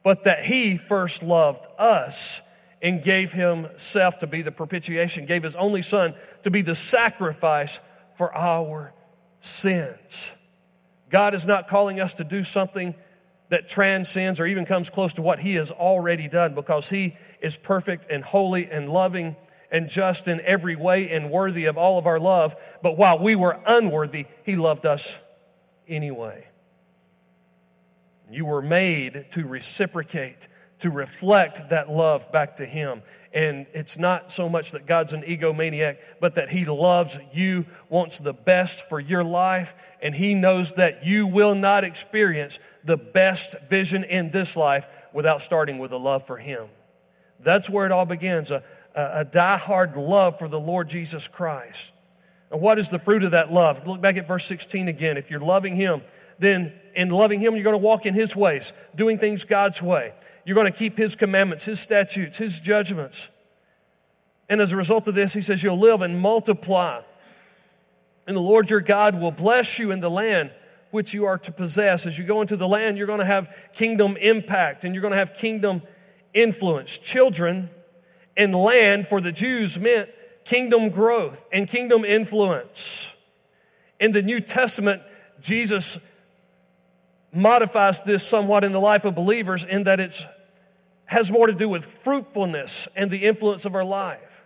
but 0.01 0.23
that 0.23 0.45
he 0.45 0.77
first 0.77 1.21
loved 1.21 1.67
us 1.77 2.41
and 2.81 3.03
gave 3.03 3.33
himself 3.33 4.19
to 4.19 4.27
be 4.27 4.41
the 4.41 4.51
propitiation, 4.51 5.25
gave 5.25 5.43
his 5.43 5.57
only 5.57 5.81
son 5.81 6.15
to 6.43 6.49
be 6.49 6.61
the 6.61 6.73
sacrifice 6.73 7.81
for 8.15 8.33
our 8.33 8.93
sins. 9.41 10.31
God 11.09 11.35
is 11.35 11.45
not 11.45 11.67
calling 11.67 11.99
us 11.99 12.13
to 12.13 12.23
do 12.23 12.45
something 12.45 12.95
that 13.49 13.67
transcends 13.67 14.39
or 14.39 14.45
even 14.45 14.65
comes 14.65 14.89
close 14.89 15.11
to 15.13 15.21
what 15.21 15.39
he 15.39 15.55
has 15.55 15.69
already 15.69 16.29
done 16.29 16.55
because 16.55 16.87
he 16.87 17.17
is 17.41 17.57
perfect 17.57 18.09
and 18.09 18.23
holy 18.23 18.71
and 18.71 18.89
loving 18.89 19.35
and 19.69 19.89
just 19.89 20.29
in 20.29 20.39
every 20.45 20.77
way 20.77 21.09
and 21.09 21.29
worthy 21.29 21.65
of 21.65 21.77
all 21.77 21.99
of 21.99 22.07
our 22.07 22.21
love. 22.21 22.55
But 22.81 22.97
while 22.97 23.19
we 23.19 23.35
were 23.35 23.59
unworthy, 23.67 24.27
he 24.45 24.55
loved 24.55 24.85
us 24.85 25.19
anyway. 25.87 26.47
You 28.29 28.45
were 28.45 28.61
made 28.61 29.25
to 29.31 29.45
reciprocate, 29.45 30.47
to 30.79 30.89
reflect 30.89 31.69
that 31.69 31.91
love 31.91 32.31
back 32.31 32.57
to 32.57 32.65
Him. 32.65 33.01
And 33.33 33.65
it's 33.73 33.97
not 33.97 34.31
so 34.31 34.49
much 34.49 34.71
that 34.71 34.85
God's 34.85 35.13
an 35.13 35.23
egomaniac, 35.23 35.97
but 36.19 36.35
that 36.35 36.49
He 36.49 36.65
loves 36.65 37.17
you, 37.33 37.65
wants 37.89 38.19
the 38.19 38.33
best 38.33 38.87
for 38.89 38.99
your 38.99 39.23
life, 39.23 39.75
and 40.01 40.15
He 40.15 40.33
knows 40.33 40.73
that 40.73 41.05
you 41.05 41.27
will 41.27 41.55
not 41.55 41.83
experience 41.83 42.59
the 42.83 42.97
best 42.97 43.55
vision 43.69 44.03
in 44.03 44.31
this 44.31 44.55
life 44.55 44.87
without 45.13 45.41
starting 45.41 45.77
with 45.77 45.91
a 45.91 45.97
love 45.97 46.25
for 46.25 46.37
Him. 46.37 46.67
That's 47.39 47.69
where 47.69 47.85
it 47.85 47.91
all 47.91 48.05
begins 48.05 48.51
a, 48.51 48.63
a, 48.95 49.19
a 49.19 49.25
die-hard 49.25 49.95
love 49.95 50.39
for 50.39 50.47
the 50.47 50.59
Lord 50.59 50.89
Jesus 50.89 51.27
Christ. 51.27 51.91
And 52.51 52.61
what 52.61 52.77
is 52.77 52.89
the 52.89 52.99
fruit 52.99 53.23
of 53.23 53.31
that 53.31 53.51
love? 53.51 53.87
Look 53.87 54.01
back 54.01 54.17
at 54.17 54.27
verse 54.27 54.45
16 54.45 54.87
again. 54.87 55.17
If 55.17 55.31
you're 55.31 55.39
loving 55.39 55.75
Him, 55.75 56.01
then 56.37 56.73
in 56.95 57.09
loving 57.09 57.39
Him, 57.39 57.55
you're 57.55 57.63
going 57.63 57.73
to 57.73 57.77
walk 57.77 58.05
in 58.05 58.13
His 58.13 58.35
ways, 58.35 58.73
doing 58.93 59.17
things 59.17 59.45
God's 59.45 59.81
way. 59.81 60.13
You're 60.45 60.55
going 60.55 60.71
to 60.71 60.77
keep 60.77 60.97
His 60.97 61.15
commandments, 61.15 61.65
His 61.65 61.79
statutes, 61.79 62.37
His 62.37 62.59
judgments. 62.59 63.29
And 64.49 64.59
as 64.59 64.73
a 64.73 64.75
result 64.75 65.07
of 65.07 65.15
this, 65.15 65.33
He 65.33 65.41
says, 65.41 65.63
You'll 65.63 65.79
live 65.79 66.01
and 66.01 66.19
multiply. 66.19 67.01
And 68.27 68.35
the 68.35 68.41
Lord 68.41 68.69
your 68.69 68.81
God 68.81 69.19
will 69.19 69.31
bless 69.31 69.79
you 69.79 69.91
in 69.91 70.01
the 70.01 70.11
land 70.11 70.51
which 70.91 71.13
you 71.13 71.25
are 71.25 71.37
to 71.37 71.51
possess. 71.51 72.05
As 72.05 72.19
you 72.19 72.25
go 72.25 72.41
into 72.41 72.57
the 72.57 72.67
land, 72.67 72.97
you're 72.97 73.07
going 73.07 73.19
to 73.19 73.25
have 73.25 73.53
kingdom 73.73 74.17
impact 74.17 74.83
and 74.83 74.93
you're 74.93 75.01
going 75.01 75.13
to 75.13 75.17
have 75.17 75.35
kingdom 75.35 75.81
influence. 76.33 76.97
Children 76.97 77.69
and 78.37 78.53
land 78.53 79.07
for 79.07 79.21
the 79.21 79.31
Jews 79.31 79.79
meant 79.79 80.09
kingdom 80.45 80.89
growth 80.89 81.43
and 81.51 81.67
kingdom 81.67 82.03
influence. 82.05 83.13
In 83.99 84.11
the 84.11 84.21
New 84.21 84.39
Testament, 84.39 85.01
Jesus 85.41 85.99
modifies 87.33 88.01
this 88.01 88.25
somewhat 88.25 88.63
in 88.63 88.71
the 88.71 88.79
life 88.79 89.05
of 89.05 89.15
believers 89.15 89.63
in 89.63 89.85
that 89.85 89.99
it 89.99 90.25
has 91.05 91.29
more 91.29 91.47
to 91.47 91.53
do 91.53 91.67
with 91.67 91.85
fruitfulness 91.85 92.87
and 92.95 93.11
the 93.11 93.25
influence 93.25 93.65
of 93.65 93.75
our 93.75 93.83
life. 93.83 94.45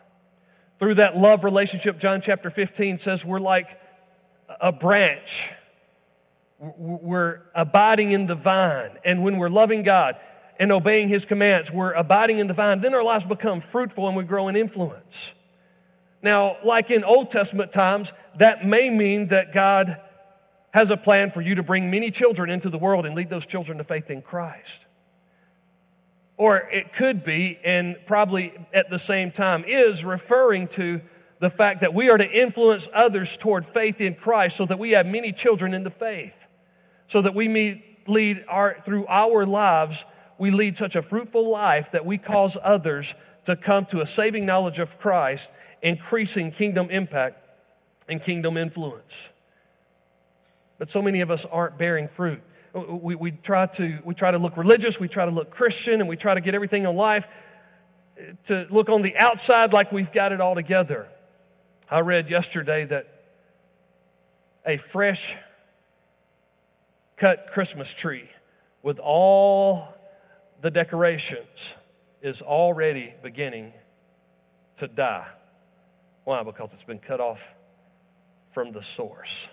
Through 0.80 0.96
that 0.96 1.16
love 1.16 1.44
relationship, 1.44 2.00
John 2.00 2.22
chapter 2.22 2.50
15 2.50 2.98
says 2.98 3.24
we're 3.24 3.40
like 3.40 3.80
a 4.60 4.72
branch. 4.72 5.52
We're 6.60 7.42
abiding 7.54 8.12
in 8.12 8.26
the 8.26 8.36
vine. 8.36 8.98
And 9.06 9.24
when 9.24 9.38
we're 9.38 9.50
loving 9.50 9.84
God 9.84 10.18
and 10.60 10.72
obeying 10.72 11.08
His 11.08 11.24
commands, 11.24 11.72
we're 11.72 11.94
abiding 11.94 12.40
in 12.40 12.48
the 12.48 12.54
vine. 12.54 12.82
Then 12.82 12.96
our 12.96 13.04
lives 13.04 13.26
become 13.26 13.62
fruitful 13.62 14.08
and 14.08 14.18
we 14.18 14.24
grow 14.24 14.48
in 14.48 14.56
influence. 14.56 15.35
Now, 16.22 16.58
like 16.64 16.92
in 16.92 17.04
Old 17.04 17.30
Testament 17.30 17.72
times, 17.72 18.14
that 18.38 18.66
may 18.66 18.90
mean 18.90 19.28
that 19.28 19.54
God 19.54 20.02
has 20.74 20.90
a 20.90 20.98
plan 20.98 21.32
for 21.32 21.42
you 21.42 21.56
to 21.56 21.64
bring 21.64 21.90
many 21.90 22.12
children 22.12 22.50
into 22.50 22.70
the 22.70 22.78
world 22.78 23.06
and 23.06 23.16
lead 23.16 23.30
those 23.30 23.46
children 23.46 23.78
to 23.78 23.84
faith 23.84 24.10
in 24.10 24.22
Christ. 24.22 24.86
Or 26.38 26.58
it 26.58 26.92
could 26.92 27.24
be, 27.24 27.58
and 27.64 27.96
probably 28.06 28.54
at 28.74 28.90
the 28.90 29.00
same 29.00 29.32
time 29.32 29.64
is, 29.66 30.04
referring 30.04 30.68
to 30.70 31.02
the 31.40 31.50
fact 31.50 31.82
that 31.82 31.94
we 31.94 32.10
are 32.10 32.18
to 32.18 32.30
influence 32.30 32.88
others 32.94 33.38
toward 33.38 33.66
faith 33.66 34.02
in 34.02 34.16
Christ 34.16 34.58
so 34.58 34.66
that 34.66 34.80
we 34.80 34.92
have 34.92 35.06
many 35.06 35.32
children 35.32 35.74
in 35.74 35.84
the 35.84 35.90
faith. 35.90 36.48
So 37.08 37.22
that 37.22 37.34
we 37.34 37.84
lead 38.08 38.46
our, 38.48 38.78
through 38.84 39.06
our 39.08 39.46
lives, 39.46 40.06
we 40.38 40.52
lead 40.52 40.78
such 40.78 40.96
a 40.96 41.02
fruitful 41.02 41.50
life 41.50 41.92
that 41.92 42.06
we 42.06 42.18
cause 42.18 42.58
others 42.62 43.16
to 43.46 43.56
come 43.56 43.86
to 43.86 44.02
a 44.02 44.08
saving 44.08 44.46
knowledge 44.46 44.80
of 44.80 44.98
Christ, 45.00 45.54
increasing 45.82 46.52
kingdom 46.52 46.90
impact 46.90 47.38
and 48.08 48.22
kingdom 48.22 48.58
influence. 48.58 49.30
But 50.78 50.90
so 50.90 51.02
many 51.02 51.22
of 51.22 51.32
us 51.32 51.46
aren't 51.46 51.78
bearing 51.78 52.08
fruit. 52.08 52.42
We, 52.74 53.16
we, 53.16 53.32
try 53.32 53.68
to, 53.68 54.00
we 54.04 54.14
try 54.14 54.32
to 54.32 54.38
look 54.38 54.58
religious, 54.58 55.00
we 55.00 55.08
try 55.08 55.26
to 55.26 55.32
look 55.32 55.50
Christian, 55.50 56.02
and 56.02 56.10
we 56.10 56.18
try 56.18 56.34
to 56.34 56.42
get 56.42 56.54
everything 56.54 56.84
in 56.84 56.96
life 56.96 57.28
to 58.46 58.68
look 58.70 58.90
on 58.90 59.02
the 59.02 59.16
outside 59.18 59.74
like 59.74 59.92
we've 59.92 60.12
got 60.12 60.32
it 60.32 60.42
all 60.42 60.56
together. 60.56 61.08
I 61.90 62.00
read 62.00 62.30
yesterday 62.30 62.86
that 62.86 63.08
a 64.66 64.78
fresh 64.78 65.36
cut 67.18 67.48
Christmas 67.52 67.94
tree 67.94 68.30
with 68.82 69.00
all 69.00 69.94
the 70.62 70.72
decorations 70.72 71.76
is 72.22 72.42
already 72.42 73.14
beginning 73.22 73.74
to 74.78 74.88
die. 74.88 75.28
Why? 76.26 76.44
Because 76.44 76.74
it's 76.74 76.84
been 76.84 77.00
cut 77.00 77.22
off 77.22 77.56
from 78.52 78.72
the 78.72 78.82
source 78.82 79.50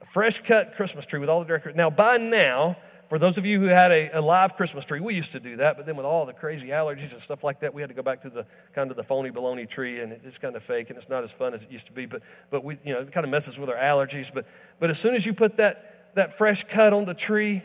A 0.00 0.06
fresh 0.06 0.38
cut 0.38 0.76
Christmas 0.76 1.04
tree 1.04 1.20
with 1.20 1.28
all 1.28 1.40
the 1.40 1.46
decorations. 1.46 1.76
Now, 1.76 1.90
by 1.90 2.16
now, 2.16 2.76
for 3.08 3.18
those 3.18 3.38
of 3.38 3.44
you 3.44 3.60
who 3.60 3.66
had 3.66 3.92
a, 3.92 4.18
a, 4.18 4.20
live 4.20 4.56
Christmas 4.56 4.84
tree, 4.84 5.00
we 5.00 5.14
used 5.14 5.32
to 5.32 5.40
do 5.40 5.56
that, 5.56 5.76
but 5.76 5.86
then 5.86 5.96
with 5.96 6.06
all 6.06 6.26
the 6.26 6.32
crazy 6.32 6.68
allergies 6.68 7.12
and 7.12 7.20
stuff 7.20 7.44
like 7.44 7.60
that, 7.60 7.74
we 7.74 7.82
had 7.82 7.88
to 7.88 7.94
go 7.94 8.02
back 8.02 8.22
to 8.22 8.30
the 8.30 8.46
kind 8.72 8.90
of 8.90 8.96
the 8.96 9.02
phony 9.02 9.30
baloney 9.30 9.68
tree, 9.68 10.00
and 10.00 10.12
it's 10.12 10.38
kind 10.38 10.56
of 10.56 10.62
fake, 10.62 10.90
and 10.90 10.96
it's 10.96 11.08
not 11.08 11.22
as 11.22 11.32
fun 11.32 11.54
as 11.54 11.64
it 11.64 11.70
used 11.70 11.86
to 11.86 11.92
be. 11.92 12.06
But 12.06 12.22
but 12.50 12.64
we 12.64 12.78
you 12.84 12.94
know 12.94 13.00
it 13.00 13.12
kind 13.12 13.24
of 13.24 13.30
messes 13.30 13.58
with 13.58 13.68
our 13.68 13.76
allergies. 13.76 14.32
But 14.32 14.46
but 14.80 14.90
as 14.90 14.98
soon 14.98 15.14
as 15.14 15.26
you 15.26 15.34
put 15.34 15.56
that 15.58 16.14
that 16.14 16.36
fresh 16.36 16.64
cut 16.64 16.92
on 16.92 17.04
the 17.04 17.14
tree, 17.14 17.62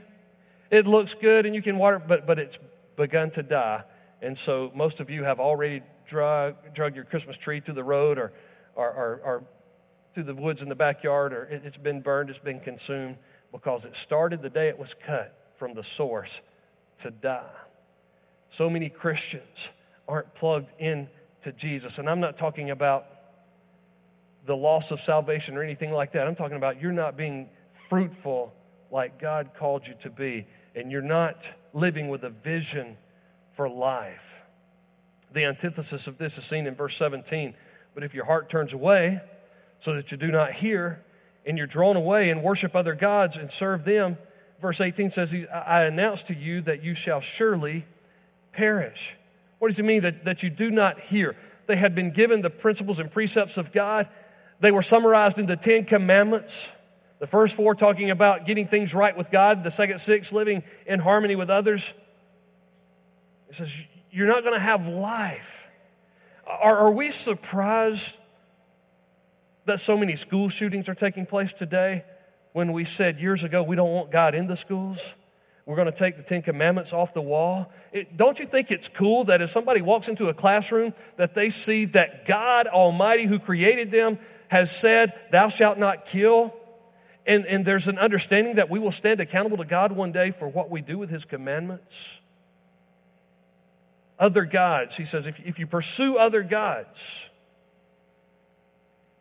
it 0.71 0.87
looks 0.87 1.13
good, 1.13 1.45
and 1.45 1.55
you 1.55 1.61
can 1.61 1.77
water, 1.77 1.99
but 1.99 2.25
but 2.25 2.39
it's 2.39 2.59
begun 2.95 3.31
to 3.31 3.43
die, 3.43 3.83
and 4.21 4.37
so 4.37 4.71
most 4.75 4.99
of 4.99 5.09
you 5.09 5.23
have 5.23 5.39
already 5.39 5.83
drug 6.09 6.73
drug 6.73 6.95
your 6.95 7.05
Christmas 7.05 7.37
tree 7.37 7.61
to 7.61 7.71
the 7.71 7.83
road 7.83 8.17
or 8.17 8.33
or, 8.75 8.91
or, 8.91 9.21
or 9.23 9.43
through 10.13 10.23
the 10.23 10.35
woods 10.35 10.61
in 10.61 10.69
the 10.69 10.75
backyard 10.75 11.33
or 11.33 11.43
it's 11.43 11.77
been 11.77 12.01
burned, 12.01 12.29
it's 12.29 12.39
been 12.39 12.59
consumed 12.59 13.17
because 13.51 13.85
it 13.85 13.95
started 13.95 14.41
the 14.41 14.49
day 14.49 14.67
it 14.67 14.79
was 14.79 14.93
cut 14.93 15.53
from 15.57 15.73
the 15.75 15.83
source 15.83 16.41
to 16.97 17.11
die. 17.11 17.45
So 18.49 18.69
many 18.69 18.89
Christians 18.89 19.69
aren't 20.07 20.33
plugged 20.33 20.73
in 20.79 21.09
to 21.41 21.51
Jesus. 21.51 21.99
And 21.99 22.09
I'm 22.09 22.19
not 22.19 22.37
talking 22.37 22.71
about 22.71 23.05
the 24.45 24.55
loss 24.55 24.91
of 24.91 24.99
salvation 24.99 25.55
or 25.55 25.63
anything 25.63 25.91
like 25.91 26.13
that. 26.13 26.27
I'm 26.27 26.35
talking 26.35 26.57
about 26.57 26.81
you're 26.81 26.91
not 26.91 27.15
being 27.15 27.49
fruitful 27.73 28.53
like 28.91 29.19
God 29.19 29.51
called 29.53 29.87
you 29.87 29.93
to 29.99 30.09
be, 30.09 30.47
and 30.73 30.91
you're 30.91 31.01
not 31.01 31.53
living 31.73 32.09
with 32.09 32.23
a 32.23 32.31
vision 32.31 32.97
for 33.53 33.69
life. 33.69 34.43
The 35.31 35.45
antithesis 35.45 36.07
of 36.07 36.17
this 36.17 36.37
is 36.37 36.43
seen 36.43 36.67
in 36.67 36.75
verse 36.75 36.95
17. 36.95 37.53
But 37.93 38.03
if 38.03 38.13
your 38.13 38.25
heart 38.25 38.49
turns 38.49 38.73
away, 38.73 39.21
so 39.79 39.93
that 39.93 40.11
you 40.11 40.17
do 40.17 40.31
not 40.31 40.51
hear 40.51 41.03
and 41.45 41.57
you're 41.57 41.67
drawn 41.67 41.95
away 41.95 42.29
and 42.29 42.43
worship 42.43 42.75
other 42.75 42.93
gods 42.93 43.37
and 43.37 43.51
serve 43.51 43.85
them. 43.85 44.17
Verse 44.61 44.81
18 44.81 45.09
says, 45.09 45.33
I 45.53 45.83
announce 45.83 46.23
to 46.23 46.35
you 46.35 46.61
that 46.61 46.83
you 46.83 46.93
shall 46.93 47.21
surely 47.21 47.85
perish. 48.51 49.15
What 49.57 49.69
does 49.69 49.79
it 49.79 49.85
mean 49.85 50.01
that, 50.01 50.25
that 50.25 50.43
you 50.43 50.49
do 50.49 50.69
not 50.69 50.99
hear? 50.99 51.35
They 51.65 51.77
had 51.77 51.95
been 51.95 52.11
given 52.11 52.41
the 52.41 52.49
principles 52.49 52.99
and 52.99 53.09
precepts 53.09 53.57
of 53.57 53.71
God. 53.71 54.09
They 54.59 54.71
were 54.71 54.81
summarized 54.81 55.39
in 55.39 55.45
the 55.45 55.55
Ten 55.55 55.85
Commandments. 55.85 56.71
The 57.19 57.27
first 57.27 57.55
four 57.55 57.75
talking 57.75 58.09
about 58.09 58.45
getting 58.45 58.67
things 58.67 58.93
right 58.93 59.15
with 59.15 59.31
God, 59.31 59.63
the 59.63 59.71
second 59.71 59.99
six 59.99 60.33
living 60.33 60.63
in 60.85 60.99
harmony 60.99 61.35
with 61.35 61.49
others. 61.49 61.93
It 63.49 63.55
says, 63.55 63.83
You're 64.11 64.27
not 64.27 64.43
going 64.43 64.55
to 64.55 64.59
have 64.59 64.87
life. 64.87 65.69
Are, 66.45 66.77
are 66.77 66.91
we 66.91 67.11
surprised 67.11 68.17
that 69.65 69.79
so 69.79 69.97
many 69.97 70.15
school 70.15 70.49
shootings 70.49 70.89
are 70.89 70.95
taking 70.95 71.25
place 71.25 71.53
today 71.53 72.03
when 72.53 72.71
we 72.71 72.85
said 72.85 73.19
years 73.19 73.43
ago 73.43 73.61
we 73.61 73.75
don't 73.75 73.91
want 73.91 74.11
God 74.11 74.33
in 74.33 74.47
the 74.47 74.55
schools? 74.55 75.15
We're 75.65 75.75
going 75.75 75.85
to 75.85 75.91
take 75.91 76.17
the 76.17 76.23
Ten 76.23 76.41
Commandments 76.41 76.93
off 76.93 77.13
the 77.13 77.21
wall. 77.21 77.71
It, 77.91 78.17
don't 78.17 78.39
you 78.39 78.45
think 78.45 78.71
it's 78.71 78.89
cool 78.89 79.25
that 79.25 79.39
if 79.39 79.51
somebody 79.51 79.81
walks 79.81 80.07
into 80.07 80.27
a 80.27 80.33
classroom, 80.33 80.95
that 81.17 81.35
they 81.35 81.51
see 81.51 81.85
that 81.85 82.25
God 82.25 82.65
Almighty, 82.65 83.25
who 83.25 83.37
created 83.37 83.91
them, 83.91 84.17
has 84.47 84.75
said, 84.75 85.13
Thou 85.29 85.47
shalt 85.49 85.77
not 85.77 86.05
kill? 86.05 86.55
And, 87.27 87.45
and 87.45 87.63
there's 87.63 87.87
an 87.87 87.99
understanding 87.99 88.55
that 88.55 88.71
we 88.71 88.79
will 88.79 88.91
stand 88.91 89.19
accountable 89.19 89.57
to 89.57 89.65
God 89.65 89.91
one 89.91 90.11
day 90.11 90.31
for 90.31 90.47
what 90.47 90.71
we 90.71 90.81
do 90.81 90.97
with 90.97 91.11
His 91.11 91.23
commandments. 91.23 92.19
Other 94.19 94.43
gods, 94.43 94.97
he 94.97 95.05
says, 95.05 95.27
if, 95.27 95.39
if 95.39 95.59
you 95.59 95.65
pursue 95.65 96.17
other 96.17 96.43
gods, 96.43 97.29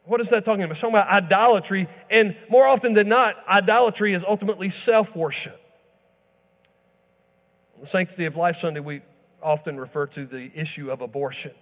what 0.04 0.20
is 0.20 0.30
that 0.30 0.44
talking 0.44 0.62
about? 0.62 0.72
It's 0.72 0.80
talking 0.80 0.96
about 0.96 1.08
idolatry, 1.08 1.86
and 2.10 2.36
more 2.48 2.66
often 2.66 2.94
than 2.94 3.08
not, 3.08 3.36
idolatry 3.46 4.12
is 4.12 4.24
ultimately 4.26 4.70
self 4.70 5.14
worship. 5.14 5.60
The 7.78 7.86
Sanctity 7.86 8.24
of 8.24 8.34
Life 8.34 8.56
Sunday, 8.56 8.80
we 8.80 9.02
often 9.40 9.78
refer 9.78 10.06
to 10.08 10.26
the 10.26 10.50
issue 10.54 10.90
of 10.90 11.00
abortion. 11.00 11.52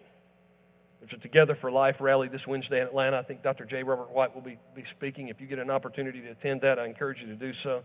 There's 1.01 1.13
a 1.13 1.19
Together 1.19 1.55
for 1.55 1.71
Life 1.71 2.01
rally 2.01 2.29
this 2.29 2.47
Wednesday 2.47 2.81
in 2.81 2.87
Atlanta. 2.87 3.19
I 3.19 3.23
think 3.23 3.43
Dr. 3.43 3.67
J. 3.67 3.83
Robert 3.83 4.11
White 4.11 4.35
will 4.35 4.43
be, 4.43 4.59
be 4.75 4.85
speaking. 4.85 5.29
If 5.29 5.43
you 5.43 5.47
get 5.47 5.59
an 5.59 5.71
opportunity 5.71 6.23
to 6.23 6.29
attend 6.29 6.63
that, 6.63 6.79
I 6.79 6.87
encourage 6.87 7.21
you 7.21 7.29
to 7.29 7.37
do 7.37 7.53
so. 7.53 7.83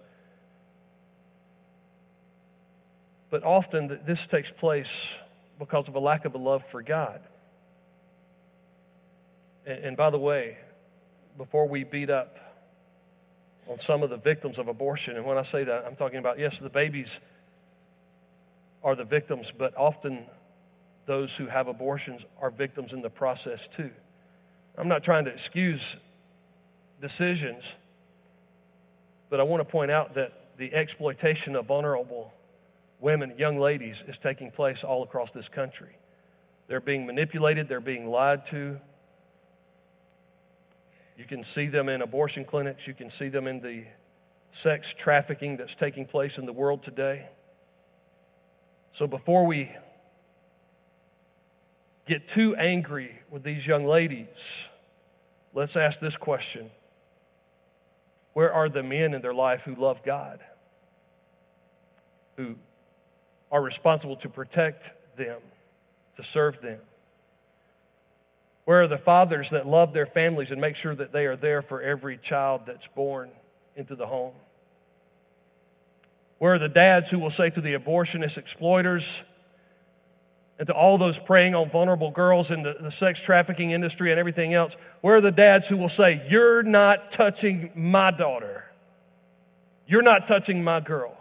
But 3.29 3.43
often 3.43 3.99
this 4.05 4.27
takes 4.27 4.51
place 4.51 5.19
because 5.61 5.87
of 5.87 5.93
a 5.93 5.99
lack 5.99 6.25
of 6.25 6.33
a 6.33 6.39
love 6.39 6.65
for 6.65 6.81
God. 6.81 7.21
And, 9.63 9.85
and 9.85 9.97
by 9.97 10.09
the 10.09 10.17
way, 10.17 10.57
before 11.37 11.67
we 11.67 11.83
beat 11.83 12.09
up 12.09 12.35
on 13.69 13.77
some 13.77 14.01
of 14.01 14.09
the 14.09 14.17
victims 14.17 14.57
of 14.57 14.67
abortion, 14.67 15.15
and 15.15 15.23
when 15.23 15.37
I 15.37 15.43
say 15.43 15.63
that, 15.63 15.85
I'm 15.85 15.95
talking 15.95 16.17
about, 16.17 16.39
yes, 16.39 16.57
the 16.57 16.71
babies 16.71 17.19
are 18.83 18.95
the 18.95 19.05
victims, 19.05 19.53
but 19.55 19.77
often 19.77 20.25
those 21.05 21.37
who 21.37 21.45
have 21.45 21.67
abortions 21.67 22.25
are 22.41 22.49
victims 22.49 22.91
in 22.91 23.03
the 23.03 23.11
process 23.11 23.67
too. 23.67 23.91
I'm 24.75 24.87
not 24.87 25.03
trying 25.03 25.25
to 25.25 25.31
excuse 25.31 25.95
decisions, 26.99 27.75
but 29.29 29.39
I 29.39 29.43
want 29.43 29.61
to 29.61 29.71
point 29.71 29.91
out 29.91 30.15
that 30.15 30.57
the 30.57 30.73
exploitation 30.73 31.55
of 31.55 31.67
vulnerable 31.67 32.33
women, 33.01 33.33
young 33.37 33.59
ladies, 33.59 34.05
is 34.07 34.17
taking 34.17 34.51
place 34.51 34.85
all 34.85 35.03
across 35.03 35.31
this 35.31 35.49
country. 35.49 35.97
They're 36.67 36.79
being 36.79 37.05
manipulated, 37.05 37.67
they're 37.67 37.81
being 37.81 38.07
lied 38.07 38.45
to, 38.47 38.79
you 41.21 41.27
can 41.27 41.43
see 41.43 41.67
them 41.67 41.87
in 41.87 42.01
abortion 42.01 42.45
clinics. 42.45 42.87
You 42.87 42.95
can 42.95 43.07
see 43.07 43.29
them 43.29 43.45
in 43.45 43.61
the 43.61 43.85
sex 44.49 44.91
trafficking 44.91 45.55
that's 45.55 45.75
taking 45.75 46.07
place 46.07 46.39
in 46.39 46.47
the 46.47 46.51
world 46.51 46.81
today. 46.81 47.29
So 48.91 49.05
before 49.05 49.45
we 49.45 49.71
get 52.07 52.27
too 52.27 52.55
angry 52.55 53.19
with 53.29 53.43
these 53.43 53.67
young 53.67 53.85
ladies, 53.85 54.67
let's 55.53 55.77
ask 55.77 55.99
this 55.99 56.17
question 56.17 56.71
Where 58.33 58.51
are 58.51 58.67
the 58.67 58.81
men 58.81 59.13
in 59.13 59.21
their 59.21 59.33
life 59.33 59.63
who 59.63 59.75
love 59.75 60.01
God, 60.01 60.39
who 62.35 62.55
are 63.51 63.61
responsible 63.61 64.15
to 64.17 64.29
protect 64.29 64.93
them, 65.17 65.39
to 66.15 66.23
serve 66.23 66.61
them? 66.61 66.79
Where 68.65 68.83
are 68.83 68.87
the 68.87 68.97
fathers 68.97 69.49
that 69.49 69.67
love 69.67 69.93
their 69.93 70.05
families 70.05 70.51
and 70.51 70.61
make 70.61 70.75
sure 70.75 70.95
that 70.95 71.11
they 71.11 71.25
are 71.25 71.35
there 71.35 71.61
for 71.61 71.81
every 71.81 72.17
child 72.17 72.61
that's 72.65 72.87
born 72.87 73.31
into 73.75 73.95
the 73.95 74.07
home? 74.07 74.33
Where 76.37 76.53
are 76.53 76.59
the 76.59 76.69
dads 76.69 77.11
who 77.11 77.19
will 77.19 77.29
say 77.29 77.49
to 77.49 77.61
the 77.61 77.73
abortionist 77.73 78.37
exploiters, 78.37 79.23
and 80.61 80.67
to 80.67 80.75
all 80.75 80.99
those 80.99 81.17
preying 81.17 81.55
on 81.55 81.71
vulnerable 81.71 82.11
girls 82.11 82.51
in 82.51 82.61
the, 82.61 82.75
the, 82.79 82.91
sex 82.91 83.19
trafficking 83.19 83.71
industry 83.71 84.11
and 84.11 84.19
everything 84.19 84.53
else, 84.53 84.77
where 85.01 85.15
are 85.15 85.21
the 85.21 85.31
dads 85.31 85.67
who 85.67 85.75
will 85.75 85.89
say, 85.89 86.23
You're 86.29 86.61
not 86.61 87.11
touching 87.11 87.71
my 87.73 88.11
daughter? 88.11 88.65
You're 89.87 90.03
not 90.03 90.27
touching 90.27 90.63
my 90.63 90.79
girl? 90.79 91.17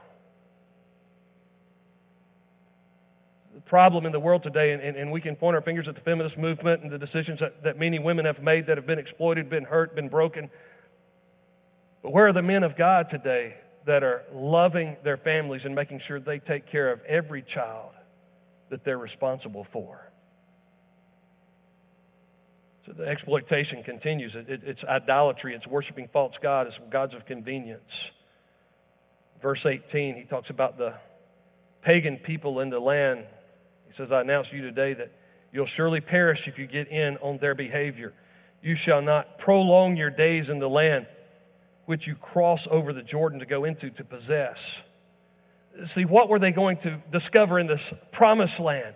The 3.55 3.60
problem 3.71 4.05
in 4.05 4.12
the 4.12 4.21
world 4.21 4.43
today, 4.43 4.73
and, 4.73 4.83
and 4.83 5.11
we 5.11 5.23
can 5.23 5.35
point 5.35 5.55
our 5.55 5.62
fingers 5.62 5.89
at 5.89 5.95
the 5.95 6.03
feminist 6.03 6.37
movement 6.37 6.83
and 6.83 6.91
the 6.91 6.99
decisions 6.99 7.41
that, 7.41 7.62
that 7.62 7.79
many 7.79 7.99
women 7.99 8.27
have 8.27 8.43
made 8.43 8.67
that 8.67 8.77
have 8.77 8.87
been 8.87 8.99
exploited, 8.99 9.49
been 9.49 9.65
hurt, 9.65 9.95
been 9.95 10.11
broken. 10.11 10.50
But 12.03 12.12
where 12.12 12.27
are 12.27 12.33
the 12.35 12.43
men 12.43 12.65
of 12.65 12.77
God 12.77 13.09
today 13.09 13.57
that 13.87 14.03
are 14.05 14.25
loving 14.31 14.99
their 15.03 15.17
families 15.17 15.65
and 15.65 15.75
making 15.75 16.00
sure 16.00 16.21
they 16.21 16.39
take 16.39 16.67
care 16.67 16.93
of 16.93 17.00
every 17.05 17.41
child? 17.41 17.93
that 18.71 18.85
they're 18.85 18.99
responsible 18.99 19.65
for. 19.65 20.07
So 22.83 22.93
the 22.93 23.07
exploitation 23.07 23.83
continues. 23.83 24.37
It, 24.37 24.49
it, 24.49 24.62
it's 24.65 24.85
idolatry, 24.87 25.55
it's 25.55 25.67
worshiping 25.67 26.09
false 26.09 26.39
God, 26.39 26.67
it's 26.67 26.79
gods 26.79 27.15
of 27.15 27.27
convenience. 27.27 28.12
Verse 29.43 29.67
18, 29.67 30.17
he 30.17 30.25
talks 30.25 30.49
about 30.49 30.79
the 30.79 30.95
pagan 31.83 32.17
people 32.17 32.61
in 32.61 32.71
the 32.71 32.81
land. 32.81 33.27
He 33.90 33.94
says, 33.94 34.12
I 34.12 34.20
announce 34.20 34.50
to 34.50 34.56
you 34.56 34.62
today 34.62 34.94
that 34.94 35.11
you'll 35.52 35.66
surely 35.66 36.00
perish 36.00 36.47
if 36.47 36.59
you 36.59 36.66
get 36.66 36.88
in 36.88 37.16
on 37.18 37.38
their 37.38 37.56
behavior. 37.56 38.12
You 38.62 38.76
shall 38.76 39.02
not 39.02 39.38
prolong 39.38 39.97
your 39.97 40.11
days 40.11 40.49
in 40.49 40.61
the 40.61 40.70
land 40.70 41.06
which 41.87 42.06
you 42.06 42.14
cross 42.14 42.68
over 42.70 42.92
the 42.92 43.02
Jordan 43.02 43.40
to 43.40 43.47
go 43.47 43.64
into 43.64 43.90
to 43.90 44.04
possess 44.04 44.82
see, 45.85 46.04
what 46.04 46.28
were 46.28 46.38
they 46.38 46.52
going 46.52 46.76
to 46.78 47.00
discover 47.11 47.59
in 47.59 47.66
this 47.66 47.92
promised 48.11 48.61
land? 48.61 48.94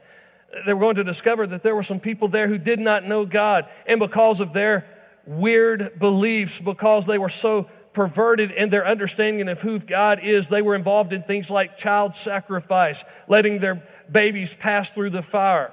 They 0.66 0.72
were 0.72 0.80
going 0.80 0.96
to 0.96 1.04
discover 1.04 1.46
that 1.48 1.62
there 1.62 1.74
were 1.74 1.82
some 1.82 2.00
people 2.00 2.28
there 2.28 2.48
who 2.48 2.58
did 2.58 2.78
not 2.78 3.04
know 3.04 3.26
God. 3.26 3.66
And 3.86 3.98
because 3.98 4.40
of 4.40 4.52
their 4.52 4.86
weird 5.26 5.98
beliefs, 5.98 6.60
because 6.60 7.06
they 7.06 7.18
were 7.18 7.28
so 7.28 7.68
perverted 7.94 8.50
in 8.50 8.68
their 8.70 8.86
understanding 8.86 9.48
of 9.48 9.60
who 9.60 9.78
God 9.78 10.18
is, 10.22 10.48
they 10.48 10.62
were 10.62 10.74
involved 10.74 11.12
in 11.12 11.22
things 11.22 11.50
like 11.50 11.78
child 11.78 12.14
sacrifice, 12.16 13.04
letting 13.28 13.60
their 13.60 13.82
babies 14.10 14.54
pass 14.56 14.90
through 14.90 15.10
the 15.10 15.22
fire. 15.22 15.72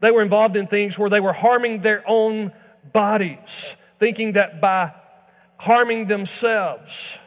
They 0.00 0.10
were 0.10 0.22
involved 0.22 0.54
in 0.54 0.66
things 0.66 0.98
where 0.98 1.10
they 1.10 1.20
were 1.20 1.32
harming 1.32 1.80
their 1.80 2.04
own 2.06 2.52
bodies, 2.92 3.74
thinking 3.98 4.32
that 4.34 4.60
by 4.60 4.92
harming 5.56 6.06
themselves, 6.06 7.18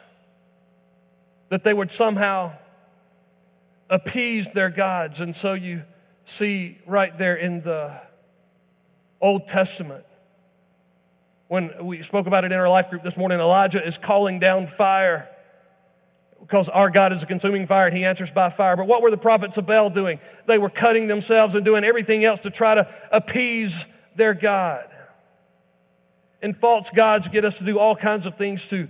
that 1.50 1.64
they 1.64 1.74
would 1.74 1.90
somehow 1.90 2.54
appease 3.90 4.52
their 4.52 4.70
gods. 4.70 5.20
And 5.20 5.36
so 5.36 5.52
you 5.52 5.82
see 6.24 6.78
right 6.86 7.16
there 7.18 7.36
in 7.36 7.60
the 7.60 8.00
Old 9.20 9.48
Testament, 9.48 10.04
when 11.52 11.84
we 11.84 12.00
spoke 12.00 12.26
about 12.26 12.44
it 12.44 12.52
in 12.52 12.58
our 12.58 12.66
life 12.70 12.88
group 12.88 13.02
this 13.02 13.14
morning, 13.14 13.38
Elijah 13.38 13.86
is 13.86 13.98
calling 13.98 14.38
down 14.38 14.66
fire 14.66 15.28
because 16.40 16.70
our 16.70 16.88
God 16.88 17.12
is 17.12 17.22
a 17.22 17.26
consuming 17.26 17.66
fire 17.66 17.88
and 17.88 17.94
he 17.94 18.06
answers 18.06 18.30
by 18.30 18.48
fire. 18.48 18.74
But 18.74 18.86
what 18.86 19.02
were 19.02 19.10
the 19.10 19.18
prophets 19.18 19.58
of 19.58 19.66
Baal 19.66 19.90
doing? 19.90 20.18
They 20.46 20.56
were 20.56 20.70
cutting 20.70 21.08
themselves 21.08 21.54
and 21.54 21.62
doing 21.62 21.84
everything 21.84 22.24
else 22.24 22.40
to 22.40 22.50
try 22.50 22.76
to 22.76 22.88
appease 23.10 23.84
their 24.16 24.32
God. 24.32 24.86
And 26.40 26.56
false 26.56 26.88
gods 26.88 27.28
get 27.28 27.44
us 27.44 27.58
to 27.58 27.64
do 27.64 27.78
all 27.78 27.96
kinds 27.96 28.24
of 28.24 28.36
things 28.36 28.68
to 28.68 28.88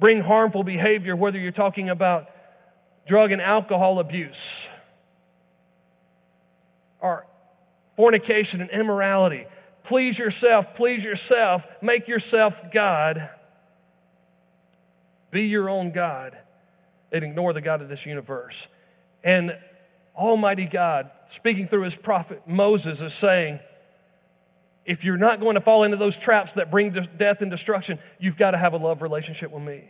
bring 0.00 0.20
harmful 0.20 0.64
behavior, 0.64 1.14
whether 1.14 1.38
you're 1.38 1.52
talking 1.52 1.90
about 1.90 2.28
drug 3.06 3.30
and 3.30 3.40
alcohol 3.40 4.00
abuse, 4.00 4.68
or 6.98 7.24
fornication 7.94 8.62
and 8.62 8.70
immorality. 8.70 9.46
Please 9.84 10.18
yourself, 10.18 10.74
please 10.74 11.04
yourself, 11.04 11.66
make 11.80 12.08
yourself 12.08 12.72
God. 12.72 13.30
Be 15.30 15.42
your 15.42 15.68
own 15.68 15.92
God 15.92 16.36
and 17.12 17.24
ignore 17.24 17.52
the 17.52 17.60
God 17.60 17.82
of 17.82 17.88
this 17.88 18.06
universe. 18.06 18.68
And 19.22 19.56
Almighty 20.16 20.66
God, 20.66 21.10
speaking 21.26 21.68
through 21.68 21.84
his 21.84 21.96
prophet 21.96 22.42
Moses, 22.46 23.02
is 23.02 23.12
saying, 23.12 23.60
if 24.84 25.04
you're 25.04 25.16
not 25.16 25.40
going 25.40 25.54
to 25.54 25.60
fall 25.60 25.82
into 25.82 25.96
those 25.96 26.16
traps 26.16 26.54
that 26.54 26.70
bring 26.70 26.90
death 26.90 27.42
and 27.42 27.50
destruction, 27.50 27.98
you've 28.18 28.36
got 28.36 28.52
to 28.52 28.58
have 28.58 28.72
a 28.74 28.76
love 28.76 29.02
relationship 29.02 29.50
with 29.50 29.62
me. 29.62 29.84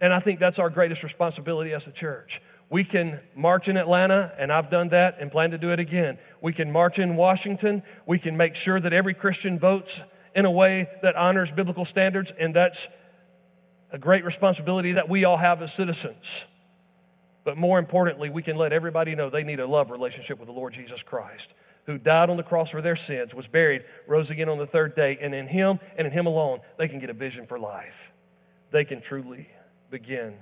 And 0.00 0.12
I 0.12 0.20
think 0.20 0.38
that's 0.38 0.58
our 0.58 0.68
greatest 0.68 1.02
responsibility 1.02 1.72
as 1.72 1.88
a 1.88 1.92
church. 1.92 2.42
We 2.70 2.84
can 2.84 3.20
march 3.34 3.68
in 3.68 3.76
Atlanta, 3.76 4.32
and 4.38 4.52
I've 4.52 4.70
done 4.70 4.88
that 4.88 5.18
and 5.20 5.30
plan 5.30 5.50
to 5.50 5.58
do 5.58 5.70
it 5.70 5.78
again. 5.78 6.18
We 6.40 6.52
can 6.52 6.72
march 6.72 6.98
in 6.98 7.16
Washington. 7.16 7.82
We 8.06 8.18
can 8.18 8.36
make 8.36 8.56
sure 8.56 8.80
that 8.80 8.92
every 8.92 9.14
Christian 9.14 9.58
votes 9.58 10.02
in 10.34 10.44
a 10.44 10.50
way 10.50 10.88
that 11.02 11.14
honors 11.16 11.52
biblical 11.52 11.84
standards, 11.84 12.32
and 12.32 12.54
that's 12.54 12.88
a 13.92 13.98
great 13.98 14.24
responsibility 14.24 14.92
that 14.92 15.08
we 15.08 15.24
all 15.24 15.36
have 15.36 15.62
as 15.62 15.72
citizens. 15.72 16.46
But 17.44 17.56
more 17.56 17.78
importantly, 17.78 18.30
we 18.30 18.42
can 18.42 18.56
let 18.56 18.72
everybody 18.72 19.14
know 19.14 19.30
they 19.30 19.44
need 19.44 19.60
a 19.60 19.66
love 19.66 19.90
relationship 19.90 20.38
with 20.38 20.48
the 20.48 20.54
Lord 20.54 20.72
Jesus 20.72 21.02
Christ, 21.02 21.54
who 21.84 21.98
died 21.98 22.30
on 22.30 22.36
the 22.36 22.42
cross 22.42 22.70
for 22.70 22.82
their 22.82 22.96
sins, 22.96 23.34
was 23.34 23.46
buried, 23.46 23.84
rose 24.08 24.30
again 24.30 24.48
on 24.48 24.58
the 24.58 24.66
third 24.66 24.94
day, 24.94 25.18
and 25.20 25.34
in 25.34 25.46
Him 25.46 25.78
and 25.96 26.06
in 26.06 26.12
Him 26.12 26.26
alone, 26.26 26.60
they 26.78 26.88
can 26.88 26.98
get 26.98 27.10
a 27.10 27.14
vision 27.14 27.46
for 27.46 27.58
life. 27.58 28.12
They 28.70 28.84
can 28.84 29.00
truly 29.00 29.48
begin 29.90 30.38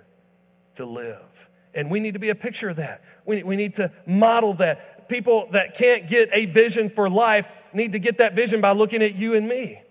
to 0.76 0.86
live. 0.86 1.50
And 1.74 1.90
we 1.90 2.00
need 2.00 2.14
to 2.14 2.20
be 2.20 2.30
a 2.30 2.34
picture 2.34 2.68
of 2.68 2.76
that. 2.76 3.02
We, 3.24 3.42
we 3.42 3.56
need 3.56 3.74
to 3.74 3.92
model 4.06 4.54
that. 4.54 5.08
People 5.08 5.48
that 5.52 5.74
can't 5.74 6.08
get 6.08 6.30
a 6.32 6.46
vision 6.46 6.88
for 6.88 7.10
life 7.10 7.46
need 7.74 7.92
to 7.92 7.98
get 7.98 8.18
that 8.18 8.34
vision 8.34 8.60
by 8.60 8.72
looking 8.72 9.02
at 9.02 9.14
you 9.14 9.34
and 9.34 9.46
me. 9.46 9.82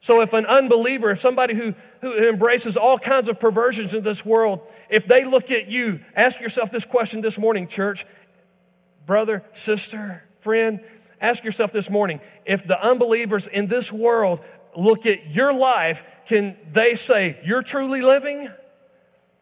So 0.00 0.20
if 0.20 0.32
an 0.34 0.46
unbeliever, 0.46 1.10
if 1.10 1.20
somebody 1.20 1.54
who, 1.54 1.74
who 2.00 2.28
embraces 2.28 2.76
all 2.76 2.98
kinds 2.98 3.28
of 3.28 3.40
perversions 3.40 3.94
in 3.94 4.02
this 4.02 4.24
world, 4.24 4.60
if 4.88 5.06
they 5.06 5.24
look 5.24 5.50
at 5.50 5.68
you, 5.68 6.00
ask 6.14 6.40
yourself 6.40 6.70
this 6.70 6.84
question 6.84 7.22
this 7.22 7.38
morning, 7.38 7.66
church, 7.66 8.06
brother, 9.06 9.42
sister, 9.52 10.22
friend, 10.40 10.80
ask 11.20 11.44
yourself 11.44 11.72
this 11.72 11.90
morning 11.90 12.20
if 12.44 12.66
the 12.66 12.80
unbelievers 12.80 13.46
in 13.46 13.68
this 13.68 13.92
world 13.92 14.40
look 14.76 15.06
at 15.06 15.30
your 15.30 15.52
life, 15.52 16.04
can 16.26 16.56
they 16.70 16.94
say, 16.94 17.40
You're 17.44 17.62
truly 17.62 18.02
living? 18.02 18.50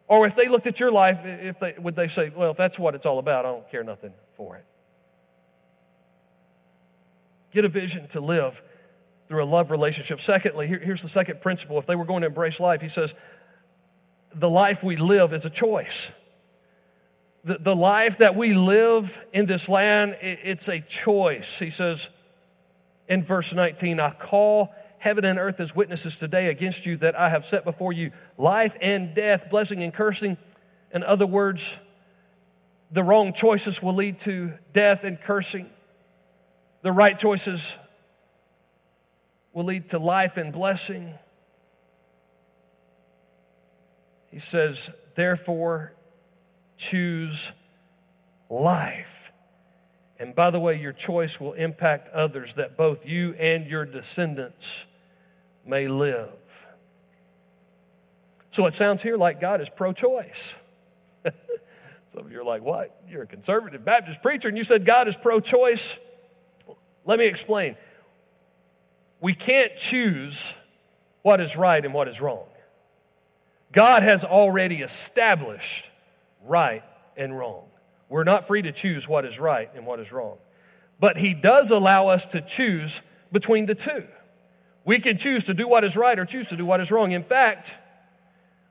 Or 0.07 0.27
if 0.27 0.37
they 0.37 0.49
looked 0.49 0.67
at 0.67 0.81
your 0.81 0.91
life, 0.91 1.21
if 1.25 1.59
they, 1.59 1.75
would 1.79 1.97
they 1.97 2.09
say, 2.09 2.31
well, 2.35 2.51
if 2.51 2.57
that's 2.57 2.79
what 2.79 2.95
it's 2.95 3.07
all 3.07 3.19
about, 3.19 3.47
I 3.47 3.51
don't 3.51 3.71
care 3.71 3.83
nothing 3.83 4.13
for 4.37 4.57
it? 4.57 4.65
Get 7.53 7.65
a 7.65 7.69
vision 7.69 8.07
to 8.09 8.21
live 8.21 8.63
through 9.29 9.43
a 9.43 9.47
love 9.47 9.71
relationship. 9.71 10.21
Secondly, 10.21 10.67
here, 10.67 10.79
here's 10.79 11.01
the 11.01 11.09
second 11.09 11.41
principle. 11.41 11.79
If 11.79 11.87
they 11.87 11.97
were 11.97 12.05
going 12.05 12.21
to 12.21 12.27
embrace 12.27 12.61
life, 12.61 12.83
he 12.83 12.89
says, 12.89 13.15
the 14.35 14.51
life 14.51 14.83
we 14.83 14.97
live 14.97 15.33
is 15.33 15.47
a 15.47 15.51
choice. 15.51 16.13
The, 17.45 17.59
the 17.59 17.77
life 17.77 18.19
that 18.19 18.37
we 18.37 18.53
live 18.55 19.25
in 19.33 19.47
this 19.47 19.69
land, 19.69 20.17
it, 20.21 20.41
it's 20.43 20.69
a 20.69 20.81
choice. 20.81 21.59
He 21.59 21.71
says 21.71 22.11
in 23.09 23.23
verse 23.23 23.55
19, 23.55 24.01
I 24.01 24.11
call 24.11 24.75
heaven 25.05 25.27
and 25.27 25.39
earth 25.39 25.61
as 25.61 25.77
witnesses 25.77 26.17
today 26.17 26.47
against 26.47 26.87
you 26.87 26.97
that 26.97 27.15
I 27.15 27.29
have 27.29 27.45
set 27.45 27.63
before 27.63 27.93
you 27.93 28.11
life 28.39 28.75
and 28.81 29.15
death, 29.15 29.51
blessing 29.51 29.83
and 29.83 29.93
cursing. 29.93 30.39
In 30.95 31.03
other 31.03 31.27
words, 31.27 31.79
the 32.91 33.03
wrong 33.03 33.35
choices 33.35 33.83
will 33.83 33.93
lead 33.93 34.19
to 34.21 34.55
death 34.73 35.05
and 35.05 35.21
cursing. 35.21 35.69
The 36.81 36.91
right 36.91 37.19
choices 37.19 37.77
will 39.53 39.65
lead 39.65 39.91
to 39.91 39.99
life 39.99 40.39
and 40.39 40.51
blessing. 40.51 41.13
He 44.31 44.39
says, 44.39 44.89
therefore, 45.17 45.93
choose 46.79 47.53
life. 48.49 49.33
And 50.19 50.35
by 50.35 50.49
the 50.49 50.61
way, 50.61 50.81
your 50.81 50.95
choice 50.95 51.39
will 51.39 51.53
impact 51.53 52.09
others 52.09 52.55
that 52.55 52.79
both 52.79 53.07
you 53.07 53.35
and 53.35 53.67
your 53.67 53.85
descendants 53.85 54.87
may 55.67 55.89
live. 55.89 56.29
So 58.51 58.67
it 58.67 58.75
sounds 58.75 59.03
here 59.03 59.17
like 59.17 59.41
God 59.41 59.61
is 59.61 59.69
pro 59.69 59.93
choice. 59.93 60.57
Some 62.07 62.25
of 62.25 62.31
you 62.31 62.41
are 62.41 62.45
like, 62.45 62.63
what? 62.63 63.01
You're 63.09 63.23
a 63.23 63.27
conservative 63.27 63.85
Baptist 63.85 64.23
preacher 64.23 64.49
and 64.49 64.57
you 64.57 64.65
said 64.65 64.85
God 64.85 65.09
is 65.09 65.17
pro 65.17 65.41
choice? 65.41 65.99
Let 67.05 67.19
me 67.19 67.27
explain. 67.27 67.77
We 69.21 69.35
can't 69.35 69.77
choose 69.77 70.55
what 71.23 71.41
is 71.41 71.57
right 71.57 71.85
and 71.85 71.93
what 71.93 72.09
is 72.09 72.21
wrong. 72.21 72.45
God 73.73 74.03
has 74.03 74.25
already 74.25 74.77
established 74.77 75.91
right 76.45 76.85
and 77.17 77.37
wrong. 77.37 77.65
We're 78.09 78.25
not 78.25 78.47
free 78.47 78.63
to 78.63 78.73
choose 78.73 79.09
what 79.09 79.25
is 79.25 79.41
right 79.41 79.69
and 79.75 79.85
what 79.87 79.99
is 79.99 80.13
wrong. 80.13 80.37
But 81.01 81.17
He 81.17 81.35
does 81.35 81.71
allow 81.71 82.09
us 82.09 82.27
to 82.27 82.41
choose 82.41 83.03
between 83.33 83.67
the 83.67 83.75
two. 83.75 84.07
We 84.85 84.99
can 84.99 85.17
choose 85.17 85.45
to 85.45 85.55
do 85.55 85.67
what 85.67 85.85
is 85.85 85.97
right 85.97 86.19
or 86.19 86.25
choose 86.25 86.49
to 86.49 86.57
do 86.57 86.67
what 86.67 86.81
is 86.81 86.91
wrong. 86.91 87.13
In 87.13 87.23
fact, 87.23 87.79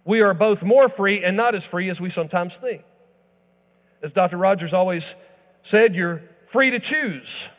we 0.06 0.22
are 0.22 0.34
both 0.34 0.64
more 0.64 0.90
free 0.90 1.24
and 1.24 1.36
not 1.36 1.56
as 1.56 1.66
free 1.66 1.90
as 1.90 2.00
we 2.00 2.10
sometimes 2.10 2.58
think. 2.58 2.84
As 4.02 4.12
Dr. 4.12 4.38
Rogers 4.38 4.74
always 4.74 5.16
said, 5.64 5.96
you're 5.96 6.22
free 6.46 6.72
to 6.72 6.80
choose, 6.80 7.50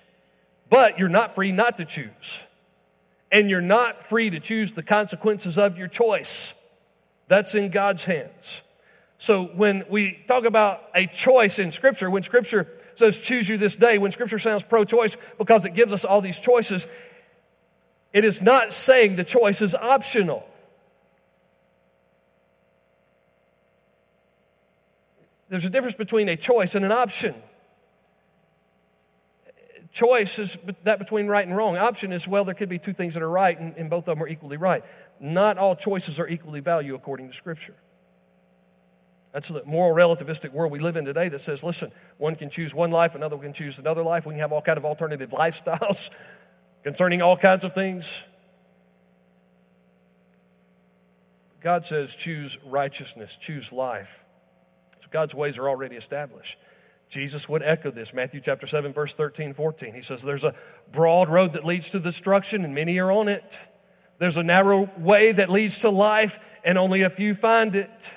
but 0.68 0.98
you're 0.98 1.08
not 1.08 1.34
free 1.34 1.52
not 1.52 1.78
to 1.78 1.84
choose. 1.84 2.44
And 3.32 3.50
you're 3.50 3.60
not 3.60 4.04
free 4.04 4.30
to 4.30 4.38
choose 4.38 4.74
the 4.74 4.82
consequences 4.82 5.58
of 5.58 5.76
your 5.76 5.88
choice. 5.88 6.54
That's 7.26 7.54
in 7.54 7.70
God's 7.70 8.04
hands. 8.04 8.62
So 9.18 9.46
when 9.46 9.84
we 9.88 10.22
talk 10.28 10.44
about 10.44 10.82
a 10.94 11.06
choice 11.06 11.58
in 11.58 11.72
Scripture, 11.72 12.10
when 12.10 12.22
Scripture 12.22 12.68
says 12.94 13.18
choose 13.18 13.48
you 13.48 13.56
this 13.56 13.74
day, 13.74 13.98
when 13.98 14.12
Scripture 14.12 14.38
sounds 14.38 14.62
pro 14.62 14.84
choice 14.84 15.16
because 15.38 15.64
it 15.64 15.74
gives 15.74 15.92
us 15.92 16.04
all 16.04 16.20
these 16.20 16.38
choices, 16.38 16.86
it 18.14 18.24
is 18.24 18.40
not 18.40 18.72
saying 18.72 19.16
the 19.16 19.24
choice 19.24 19.60
is 19.60 19.74
optional. 19.74 20.46
There's 25.48 25.64
a 25.64 25.70
difference 25.70 25.96
between 25.96 26.28
a 26.28 26.36
choice 26.36 26.76
and 26.76 26.84
an 26.84 26.92
option. 26.92 27.34
Choice 29.90 30.38
is 30.38 30.56
that 30.84 31.00
between 31.00 31.26
right 31.26 31.46
and 31.46 31.56
wrong. 31.56 31.76
Option 31.76 32.12
is, 32.12 32.26
well, 32.26 32.44
there 32.44 32.54
could 32.54 32.68
be 32.68 32.78
two 32.78 32.92
things 32.92 33.14
that 33.14 33.22
are 33.22 33.30
right, 33.30 33.58
and, 33.58 33.76
and 33.76 33.90
both 33.90 34.08
of 34.08 34.16
them 34.16 34.22
are 34.22 34.28
equally 34.28 34.56
right. 34.56 34.84
Not 35.18 35.58
all 35.58 35.74
choices 35.74 36.20
are 36.20 36.28
equally 36.28 36.60
valued 36.60 36.94
according 36.94 37.28
to 37.28 37.34
Scripture. 37.34 37.74
That's 39.32 39.48
the 39.48 39.64
moral 39.64 39.94
relativistic 39.94 40.52
world 40.52 40.70
we 40.70 40.78
live 40.78 40.96
in 40.96 41.04
today 41.04 41.28
that 41.28 41.40
says, 41.40 41.64
listen, 41.64 41.90
one 42.18 42.36
can 42.36 42.48
choose 42.48 42.72
one 42.72 42.92
life, 42.92 43.16
another 43.16 43.36
can 43.38 43.52
choose 43.52 43.80
another 43.80 44.04
life. 44.04 44.24
We 44.24 44.34
can 44.34 44.40
have 44.40 44.52
all 44.52 44.62
kind 44.62 44.78
of 44.78 44.84
alternative 44.84 45.30
lifestyles 45.32 46.10
concerning 46.84 47.22
all 47.22 47.36
kinds 47.36 47.64
of 47.64 47.72
things. 47.72 48.22
God 51.60 51.86
says, 51.86 52.14
choose 52.14 52.58
righteousness, 52.64 53.36
choose 53.36 53.72
life. 53.72 54.24
So 55.00 55.08
God's 55.10 55.34
ways 55.34 55.58
are 55.58 55.68
already 55.68 55.96
established. 55.96 56.58
Jesus 57.08 57.48
would 57.48 57.62
echo 57.62 57.90
this. 57.90 58.12
Matthew 58.12 58.40
chapter 58.40 58.66
7, 58.66 58.92
verse 58.92 59.14
13, 59.14 59.54
14. 59.54 59.94
He 59.94 60.02
says, 60.02 60.22
There's 60.22 60.44
a 60.44 60.54
broad 60.92 61.28
road 61.28 61.54
that 61.54 61.64
leads 61.64 61.90
to 61.90 62.00
destruction, 62.00 62.64
and 62.64 62.74
many 62.74 62.98
are 62.98 63.10
on 63.10 63.28
it. 63.28 63.58
There's 64.18 64.36
a 64.36 64.42
narrow 64.42 64.90
way 64.98 65.32
that 65.32 65.48
leads 65.48 65.80
to 65.80 65.90
life, 65.90 66.38
and 66.64 66.76
only 66.76 67.02
a 67.02 67.10
few 67.10 67.34
find 67.34 67.74
it. 67.74 68.12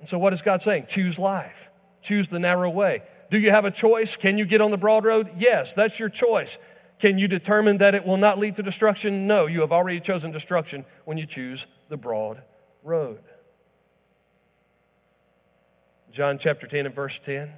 And 0.00 0.08
so, 0.08 0.18
what 0.18 0.32
is 0.32 0.42
God 0.42 0.62
saying? 0.62 0.86
Choose 0.88 1.18
life, 1.18 1.70
choose 2.02 2.28
the 2.28 2.38
narrow 2.38 2.70
way. 2.70 3.02
Do 3.30 3.38
you 3.38 3.50
have 3.50 3.64
a 3.64 3.70
choice? 3.70 4.16
Can 4.16 4.38
you 4.38 4.46
get 4.46 4.60
on 4.60 4.70
the 4.70 4.78
broad 4.78 5.04
road? 5.04 5.30
Yes, 5.36 5.74
that's 5.74 6.00
your 6.00 6.08
choice. 6.08 6.58
Can 6.98 7.18
you 7.18 7.28
determine 7.28 7.78
that 7.78 7.94
it 7.94 8.04
will 8.04 8.16
not 8.16 8.38
lead 8.38 8.56
to 8.56 8.62
destruction? 8.62 9.26
No, 9.26 9.46
you 9.46 9.60
have 9.60 9.72
already 9.72 10.00
chosen 10.00 10.32
destruction 10.32 10.84
when 11.04 11.18
you 11.18 11.26
choose 11.26 11.66
the 11.88 11.96
broad 11.96 12.42
road. 12.82 13.20
John 16.10 16.38
chapter 16.38 16.66
10 16.66 16.86
and 16.86 16.94
verse 16.94 17.18
10. 17.18 17.52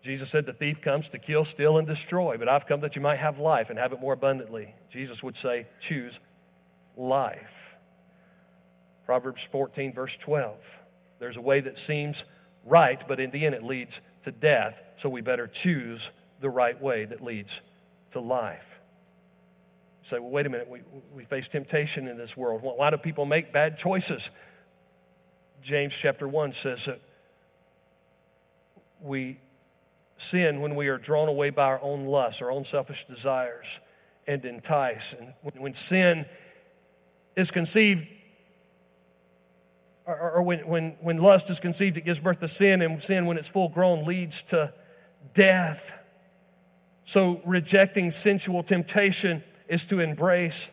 Jesus 0.00 0.28
said, 0.28 0.46
The 0.46 0.52
thief 0.52 0.80
comes 0.80 1.08
to 1.10 1.18
kill, 1.18 1.44
steal, 1.44 1.78
and 1.78 1.86
destroy, 1.86 2.36
but 2.36 2.48
I've 2.48 2.66
come 2.66 2.80
that 2.80 2.96
you 2.96 3.02
might 3.02 3.18
have 3.18 3.38
life 3.38 3.70
and 3.70 3.78
have 3.78 3.92
it 3.92 4.00
more 4.00 4.14
abundantly. 4.14 4.74
Jesus 4.90 5.22
would 5.22 5.36
say, 5.36 5.66
Choose 5.78 6.18
life. 6.96 7.76
Proverbs 9.06 9.44
14, 9.44 9.92
verse 9.92 10.16
12. 10.16 10.80
There's 11.20 11.36
a 11.36 11.40
way 11.40 11.60
that 11.60 11.78
seems 11.78 12.24
right, 12.64 13.02
but 13.06 13.20
in 13.20 13.30
the 13.30 13.44
end 13.44 13.54
it 13.54 13.62
leads 13.62 14.00
to 14.22 14.32
death, 14.32 14.82
so 14.96 15.08
we 15.08 15.20
better 15.20 15.46
choose 15.46 16.10
the 16.40 16.50
right 16.50 16.80
way 16.80 17.04
that 17.04 17.22
leads 17.22 17.60
to 18.12 18.20
life. 18.20 18.80
You 20.02 20.08
say, 20.08 20.18
well, 20.18 20.30
wait 20.30 20.46
a 20.46 20.50
minute, 20.50 20.68
we, 20.68 20.80
we 21.14 21.24
face 21.24 21.48
temptation 21.48 22.08
in 22.08 22.16
this 22.16 22.36
world. 22.36 22.62
Why 22.62 22.90
do 22.90 22.96
people 22.96 23.24
make 23.24 23.52
bad 23.52 23.78
choices? 23.78 24.30
James 25.62 25.94
chapter 25.94 26.26
1 26.26 26.52
says 26.52 26.86
that 26.86 27.00
we 29.00 29.38
sin 30.16 30.60
when 30.60 30.74
we 30.74 30.88
are 30.88 30.98
drawn 30.98 31.28
away 31.28 31.50
by 31.50 31.64
our 31.64 31.80
own 31.82 32.06
lusts, 32.06 32.42
our 32.42 32.50
own 32.50 32.64
selfish 32.64 33.04
desires, 33.04 33.80
and 34.26 34.44
entice. 34.44 35.14
And 35.14 35.34
when 35.56 35.74
sin 35.74 36.26
is 37.36 37.50
conceived, 37.50 38.06
or, 40.20 40.30
or 40.32 40.42
when, 40.42 40.66
when, 40.66 40.96
when 41.00 41.18
lust 41.18 41.50
is 41.50 41.60
conceived, 41.60 41.96
it 41.96 42.04
gives 42.04 42.20
birth 42.20 42.40
to 42.40 42.48
sin, 42.48 42.82
and 42.82 43.02
sin, 43.02 43.26
when 43.26 43.36
it's 43.36 43.48
full 43.48 43.68
grown, 43.68 44.04
leads 44.04 44.42
to 44.44 44.72
death. 45.34 45.98
So, 47.04 47.40
rejecting 47.44 48.10
sensual 48.10 48.62
temptation 48.62 49.42
is 49.68 49.86
to 49.86 50.00
embrace 50.00 50.70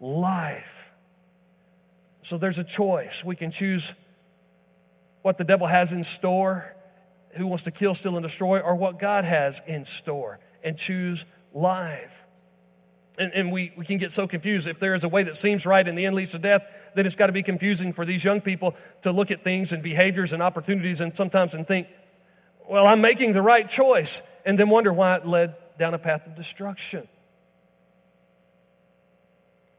life. 0.00 0.92
So, 2.22 2.38
there's 2.38 2.58
a 2.58 2.64
choice. 2.64 3.24
We 3.24 3.36
can 3.36 3.50
choose 3.50 3.94
what 5.22 5.38
the 5.38 5.44
devil 5.44 5.66
has 5.66 5.92
in 5.92 6.04
store, 6.04 6.74
who 7.32 7.46
wants 7.46 7.64
to 7.64 7.70
kill, 7.70 7.94
steal, 7.94 8.16
and 8.16 8.22
destroy, 8.22 8.60
or 8.60 8.74
what 8.74 8.98
God 8.98 9.24
has 9.24 9.60
in 9.66 9.84
store, 9.84 10.40
and 10.64 10.76
choose 10.76 11.24
life. 11.52 12.24
And, 13.18 13.32
and, 13.34 13.52
we, 13.52 13.74
we 13.76 13.84
can 13.84 13.98
get 13.98 14.10
so 14.10 14.26
confused. 14.26 14.66
If 14.66 14.78
there 14.78 14.94
is 14.94 15.04
a 15.04 15.08
way 15.08 15.22
that 15.24 15.36
seems 15.36 15.66
right 15.66 15.86
and 15.86 15.98
the 15.98 16.06
end 16.06 16.16
leads 16.16 16.30
to 16.30 16.38
death, 16.38 16.62
then 16.94 17.04
it's 17.04 17.14
got 17.14 17.26
to 17.26 17.32
be 17.32 17.42
confusing 17.42 17.92
for 17.92 18.06
these 18.06 18.24
young 18.24 18.40
people 18.40 18.74
to 19.02 19.12
look 19.12 19.30
at 19.30 19.44
things 19.44 19.72
and 19.72 19.82
behaviors 19.82 20.32
and 20.32 20.42
opportunities 20.42 21.02
and 21.02 21.14
sometimes 21.14 21.52
and 21.52 21.66
think, 21.66 21.88
well, 22.68 22.86
I'm 22.86 23.02
making 23.02 23.34
the 23.34 23.42
right 23.42 23.68
choice, 23.68 24.22
and 24.46 24.58
then 24.58 24.70
wonder 24.70 24.92
why 24.92 25.16
it 25.16 25.26
led 25.26 25.56
down 25.78 25.94
a 25.94 25.98
path 25.98 26.26
of 26.26 26.36
destruction 26.36 27.08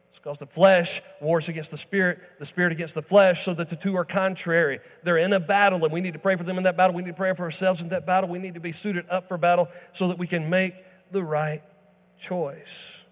It's 0.09 0.19
because 0.19 0.37
the 0.37 0.45
flesh 0.45 1.01
wars 1.21 1.49
against 1.49 1.71
the 1.71 1.77
spirit, 1.77 2.19
the 2.39 2.45
spirit 2.45 2.71
against 2.71 2.93
the 2.93 3.01
flesh, 3.01 3.43
so 3.45 3.53
that 3.53 3.69
the 3.69 3.75
two 3.75 3.95
are 3.95 4.05
contrary. 4.05 4.79
They're 5.03 5.17
in 5.17 5.33
a 5.33 5.39
battle, 5.39 5.83
and 5.83 5.93
we 5.93 6.01
need 6.01 6.13
to 6.13 6.19
pray 6.19 6.35
for 6.35 6.43
them 6.43 6.57
in 6.57 6.63
that 6.65 6.77
battle. 6.77 6.95
We 6.95 7.03
need 7.03 7.11
to 7.11 7.17
pray 7.17 7.33
for 7.33 7.43
ourselves 7.43 7.81
in 7.81 7.89
that 7.89 8.05
battle. 8.05 8.29
We 8.29 8.39
need 8.39 8.55
to 8.55 8.59
be 8.59 8.71
suited 8.73 9.05
up 9.09 9.27
for 9.27 9.37
battle 9.37 9.69
so 9.93 10.09
that 10.09 10.17
we 10.17 10.27
can 10.27 10.49
make 10.49 10.75
the 11.11 11.23
right 11.23 11.63
choice. 12.19 13.02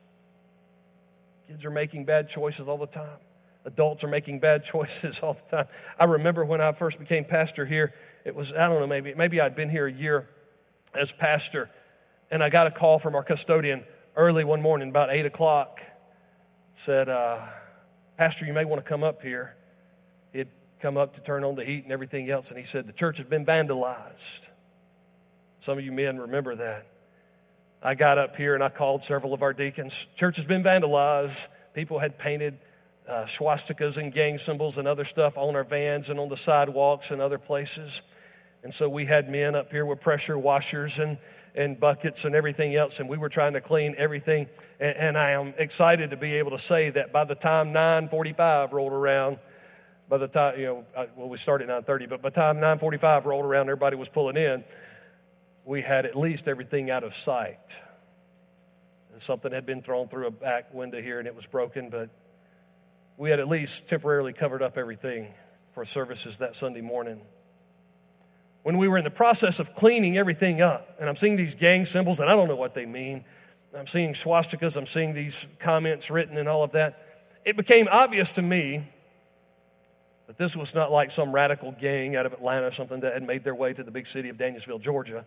Kids 1.51 1.65
are 1.65 1.69
making 1.69 2.05
bad 2.05 2.29
choices 2.29 2.69
all 2.69 2.77
the 2.77 2.87
time. 2.87 3.19
Adults 3.65 4.05
are 4.05 4.07
making 4.07 4.39
bad 4.39 4.63
choices 4.73 5.19
all 5.19 5.33
the 5.33 5.57
time. 5.57 5.67
I 5.99 6.05
remember 6.05 6.45
when 6.45 6.61
I 6.61 6.71
first 6.71 6.97
became 6.97 7.25
pastor 7.25 7.65
here, 7.65 7.93
it 8.23 8.33
was, 8.33 8.53
I 8.53 8.69
don't 8.69 8.79
know, 8.79 8.87
maybe, 8.87 9.13
maybe 9.15 9.41
I'd 9.41 9.53
been 9.53 9.69
here 9.69 9.85
a 9.85 9.91
year 9.91 10.29
as 10.93 11.11
pastor, 11.11 11.69
and 12.29 12.41
I 12.41 12.47
got 12.49 12.67
a 12.67 12.71
call 12.71 12.99
from 12.99 13.15
our 13.15 13.23
custodian 13.23 13.83
early 14.15 14.45
one 14.45 14.61
morning, 14.61 14.87
about 14.87 15.09
8 15.09 15.25
o'clock 15.25 15.81
said, 16.73 17.09
uh, 17.09 17.45
Pastor, 18.15 18.45
you 18.45 18.53
may 18.53 18.63
want 18.63 18.81
to 18.81 18.87
come 18.87 19.03
up 19.03 19.21
here. 19.21 19.57
He'd 20.31 20.47
come 20.79 20.95
up 20.95 21.15
to 21.15 21.21
turn 21.21 21.43
on 21.43 21.55
the 21.55 21.65
heat 21.65 21.83
and 21.83 21.91
everything 21.91 22.29
else, 22.29 22.49
and 22.49 22.57
he 22.57 22.63
said, 22.63 22.87
The 22.87 22.93
church 22.93 23.17
has 23.17 23.27
been 23.27 23.45
vandalized. 23.45 24.47
Some 25.59 25.77
of 25.77 25.83
you 25.83 25.91
men 25.91 26.17
remember 26.17 26.55
that. 26.55 26.87
I 27.81 27.95
got 27.95 28.17
up 28.17 28.35
here 28.35 28.53
and 28.53 28.63
I 28.63 28.69
called 28.69 29.03
several 29.03 29.33
of 29.33 29.41
our 29.41 29.53
deacons. 29.53 30.07
Church 30.15 30.35
has 30.35 30.45
been 30.45 30.63
vandalized. 30.63 31.47
People 31.73 31.99
had 31.99 32.19
painted 32.19 32.59
uh, 33.07 33.23
swastikas 33.23 33.97
and 33.97 34.13
gang 34.13 34.37
symbols 34.37 34.77
and 34.77 34.87
other 34.87 35.03
stuff 35.03 35.37
on 35.37 35.55
our 35.55 35.63
vans 35.63 36.09
and 36.09 36.19
on 36.19 36.29
the 36.29 36.37
sidewalks 36.37 37.11
and 37.11 37.21
other 37.21 37.39
places. 37.39 38.03
And 38.63 38.73
so 38.73 38.87
we 38.87 39.05
had 39.05 39.29
men 39.29 39.55
up 39.55 39.71
here 39.71 39.85
with 39.85 39.99
pressure 39.99 40.37
washers 40.37 40.99
and 40.99 41.17
and 41.55 41.79
buckets 41.79 42.25
and 42.25 42.35
everything 42.35 42.75
else, 42.75 42.99
and 42.99 43.09
we 43.09 43.17
were 43.17 43.29
trying 43.29 43.53
to 43.53 43.61
clean 43.61 43.95
everything. 43.97 44.47
And, 44.79 44.95
and 44.95 45.17
I 45.17 45.31
am 45.31 45.53
excited 45.57 46.11
to 46.11 46.17
be 46.17 46.35
able 46.35 46.51
to 46.51 46.57
say 46.57 46.89
that 46.91 47.11
by 47.11 47.25
the 47.25 47.35
time 47.35 47.73
9:45 47.73 48.71
rolled 48.71 48.93
around, 48.93 49.37
by 50.07 50.17
the 50.17 50.27
time 50.27 50.59
you 50.59 50.65
know, 50.65 50.85
I, 50.95 51.07
well, 51.15 51.29
we 51.29 51.37
started 51.37 51.69
at 51.69 51.85
9:30, 51.85 52.09
but 52.09 52.21
by 52.21 52.29
the 52.29 52.35
time 52.35 52.57
9:45 52.57 53.25
rolled 53.25 53.45
around, 53.45 53.63
everybody 53.63 53.95
was 53.95 54.09
pulling 54.09 54.37
in. 54.37 54.63
We 55.65 55.81
had 55.81 56.05
at 56.05 56.15
least 56.15 56.47
everything 56.47 56.89
out 56.89 57.03
of 57.03 57.15
sight. 57.15 57.81
And 59.11 59.21
something 59.21 59.51
had 59.51 59.65
been 59.65 59.81
thrown 59.81 60.07
through 60.07 60.27
a 60.27 60.31
back 60.31 60.73
window 60.73 61.01
here, 61.01 61.19
and 61.19 61.27
it 61.27 61.35
was 61.35 61.45
broken, 61.45 61.89
but 61.89 62.09
we 63.17 63.29
had 63.29 63.39
at 63.39 63.47
least 63.47 63.87
temporarily 63.87 64.33
covered 64.33 64.61
up 64.61 64.77
everything 64.77 65.33
for 65.73 65.85
services 65.85 66.39
that 66.39 66.55
Sunday 66.55 66.81
morning 66.81 67.21
when 68.63 68.77
we 68.77 68.87
were 68.87 68.97
in 68.97 69.03
the 69.03 69.09
process 69.09 69.59
of 69.59 69.75
cleaning 69.75 70.17
everything 70.17 70.61
up, 70.61 70.95
and 70.99 71.09
I'm 71.09 71.15
seeing 71.15 71.35
these 71.35 71.55
gang 71.55 71.85
symbols, 71.85 72.19
and 72.19 72.29
I 72.29 72.35
don't 72.35 72.47
know 72.47 72.55
what 72.55 72.75
they 72.75 72.85
mean. 72.85 73.25
I'm 73.75 73.87
seeing 73.87 74.13
swastikas, 74.13 74.77
I'm 74.77 74.85
seeing 74.85 75.13
these 75.13 75.47
comments 75.59 76.11
written 76.11 76.37
and 76.37 76.47
all 76.47 76.63
of 76.63 76.73
that. 76.73 77.07
it 77.45 77.57
became 77.57 77.87
obvious 77.89 78.33
to 78.33 78.41
me 78.41 78.87
that 80.27 80.37
this 80.37 80.55
was 80.55 80.75
not 80.75 80.91
like 80.91 81.09
some 81.09 81.31
radical 81.31 81.71
gang 81.71 82.15
out 82.15 82.25
of 82.25 82.33
Atlanta 82.33 82.67
or 82.67 82.71
something 82.71 82.99
that 82.99 83.13
had 83.13 83.23
made 83.23 83.43
their 83.43 83.55
way 83.55 83.73
to 83.73 83.83
the 83.83 83.91
big 83.91 84.07
city 84.07 84.29
of 84.29 84.37
Danielsville, 84.37 84.79
Georgia. 84.79 85.25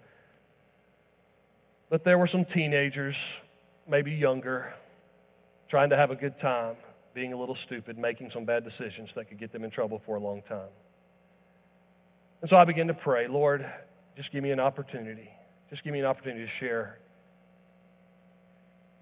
But 1.94 2.02
there 2.02 2.18
were 2.18 2.26
some 2.26 2.44
teenagers, 2.44 3.38
maybe 3.86 4.10
younger, 4.10 4.74
trying 5.68 5.90
to 5.90 5.96
have 5.96 6.10
a 6.10 6.16
good 6.16 6.36
time, 6.36 6.74
being 7.14 7.32
a 7.32 7.36
little 7.36 7.54
stupid, 7.54 7.96
making 7.98 8.30
some 8.30 8.44
bad 8.44 8.64
decisions 8.64 9.14
that 9.14 9.26
could 9.26 9.38
get 9.38 9.52
them 9.52 9.62
in 9.62 9.70
trouble 9.70 10.00
for 10.00 10.16
a 10.16 10.18
long 10.18 10.42
time. 10.42 10.72
And 12.40 12.50
so 12.50 12.56
I 12.56 12.64
began 12.64 12.88
to 12.88 12.94
pray, 12.94 13.28
Lord, 13.28 13.64
just 14.16 14.32
give 14.32 14.42
me 14.42 14.50
an 14.50 14.58
opportunity. 14.58 15.30
Just 15.70 15.84
give 15.84 15.92
me 15.92 16.00
an 16.00 16.04
opportunity 16.04 16.40
to 16.40 16.50
share 16.50 16.98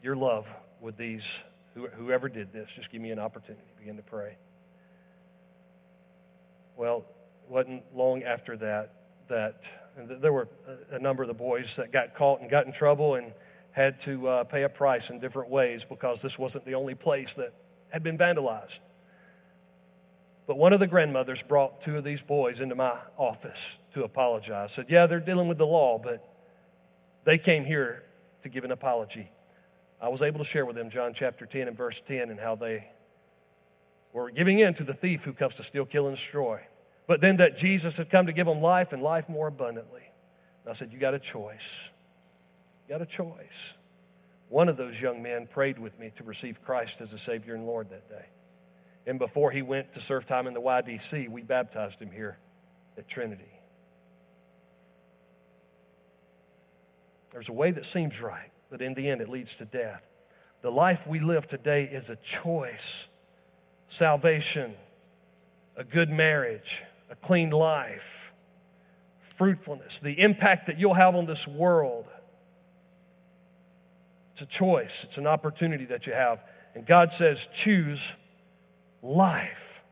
your 0.02 0.14
love 0.14 0.54
with 0.82 0.98
these, 0.98 1.42
whoever 1.72 2.28
did 2.28 2.52
this. 2.52 2.72
Just 2.72 2.92
give 2.92 3.00
me 3.00 3.10
an 3.10 3.18
opportunity. 3.18 3.64
Begin 3.78 3.96
to 3.96 4.02
pray. 4.02 4.36
Well, 6.76 7.06
it 7.46 7.50
wasn't 7.50 7.84
long 7.96 8.22
after 8.22 8.54
that 8.58 8.92
that 9.28 9.70
there 9.96 10.32
were 10.32 10.48
a 10.90 10.98
number 10.98 11.22
of 11.22 11.28
the 11.28 11.34
boys 11.34 11.76
that 11.76 11.92
got 11.92 12.14
caught 12.14 12.40
and 12.40 12.50
got 12.50 12.66
in 12.66 12.72
trouble 12.72 13.14
and 13.14 13.32
had 13.72 14.00
to 14.00 14.28
uh, 14.28 14.44
pay 14.44 14.62
a 14.62 14.68
price 14.68 15.10
in 15.10 15.18
different 15.18 15.50
ways 15.50 15.84
because 15.84 16.22
this 16.22 16.38
wasn't 16.38 16.64
the 16.64 16.74
only 16.74 16.94
place 16.94 17.34
that 17.34 17.52
had 17.90 18.02
been 18.02 18.18
vandalized. 18.18 18.80
But 20.46 20.58
one 20.58 20.72
of 20.72 20.80
the 20.80 20.86
grandmothers 20.86 21.42
brought 21.42 21.80
two 21.80 21.96
of 21.96 22.04
these 22.04 22.22
boys 22.22 22.60
into 22.60 22.74
my 22.74 22.96
office 23.16 23.78
to 23.94 24.04
apologize. 24.04 24.72
Said, 24.72 24.86
Yeah, 24.88 25.06
they're 25.06 25.20
dealing 25.20 25.48
with 25.48 25.58
the 25.58 25.66
law, 25.66 25.98
but 25.98 26.28
they 27.24 27.38
came 27.38 27.64
here 27.64 28.02
to 28.42 28.48
give 28.48 28.64
an 28.64 28.72
apology. 28.72 29.30
I 30.00 30.08
was 30.08 30.20
able 30.20 30.38
to 30.38 30.44
share 30.44 30.66
with 30.66 30.74
them 30.74 30.90
John 30.90 31.14
chapter 31.14 31.46
10 31.46 31.68
and 31.68 31.76
verse 31.76 32.00
10 32.00 32.30
and 32.30 32.40
how 32.40 32.56
they 32.56 32.88
were 34.12 34.30
giving 34.30 34.58
in 34.58 34.74
to 34.74 34.84
the 34.84 34.92
thief 34.92 35.24
who 35.24 35.32
comes 35.32 35.54
to 35.54 35.62
steal, 35.62 35.86
kill, 35.86 36.08
and 36.08 36.16
destroy. 36.16 36.60
But 37.06 37.20
then 37.20 37.38
that 37.38 37.56
Jesus 37.56 37.96
had 37.96 38.10
come 38.10 38.26
to 38.26 38.32
give 38.32 38.46
them 38.46 38.60
life 38.60 38.92
and 38.92 39.02
life 39.02 39.28
more 39.28 39.48
abundantly. 39.48 40.02
And 40.64 40.70
I 40.70 40.72
said, 40.72 40.92
You 40.92 40.98
got 40.98 41.14
a 41.14 41.18
choice. 41.18 41.90
You 42.86 42.94
got 42.94 43.02
a 43.02 43.06
choice. 43.06 43.74
One 44.48 44.68
of 44.68 44.76
those 44.76 45.00
young 45.00 45.22
men 45.22 45.46
prayed 45.46 45.78
with 45.78 45.98
me 45.98 46.12
to 46.16 46.24
receive 46.24 46.62
Christ 46.62 47.00
as 47.00 47.12
a 47.12 47.18
Savior 47.18 47.54
and 47.54 47.66
Lord 47.66 47.90
that 47.90 48.08
day. 48.08 48.26
And 49.06 49.18
before 49.18 49.50
he 49.50 49.62
went 49.62 49.92
to 49.94 50.00
serve 50.00 50.26
time 50.26 50.46
in 50.46 50.54
the 50.54 50.60
YDC, 50.60 51.28
we 51.28 51.42
baptized 51.42 52.00
him 52.00 52.10
here 52.10 52.38
at 52.96 53.08
Trinity. 53.08 53.44
There's 57.30 57.48
a 57.48 57.52
way 57.52 57.70
that 57.70 57.86
seems 57.86 58.20
right, 58.20 58.50
but 58.70 58.82
in 58.82 58.94
the 58.94 59.08
end 59.08 59.22
it 59.22 59.28
leads 59.28 59.56
to 59.56 59.64
death. 59.64 60.06
The 60.60 60.70
life 60.70 61.06
we 61.06 61.18
live 61.18 61.46
today 61.46 61.84
is 61.84 62.10
a 62.10 62.16
choice 62.16 63.08
salvation, 63.86 64.74
a 65.76 65.84
good 65.84 66.08
marriage, 66.08 66.84
a 67.12 67.16
clean 67.16 67.50
life, 67.50 68.32
fruitfulness, 69.20 70.00
the 70.00 70.18
impact 70.20 70.66
that 70.66 70.78
you'll 70.78 70.94
have 70.94 71.14
on 71.14 71.26
this 71.26 71.46
world. 71.46 72.06
It's 74.32 74.40
a 74.40 74.46
choice, 74.46 75.04
it's 75.04 75.18
an 75.18 75.26
opportunity 75.26 75.84
that 75.84 76.06
you 76.06 76.14
have. 76.14 76.42
And 76.74 76.86
God 76.86 77.12
says, 77.12 77.46
choose 77.52 78.14
life. 79.02 79.84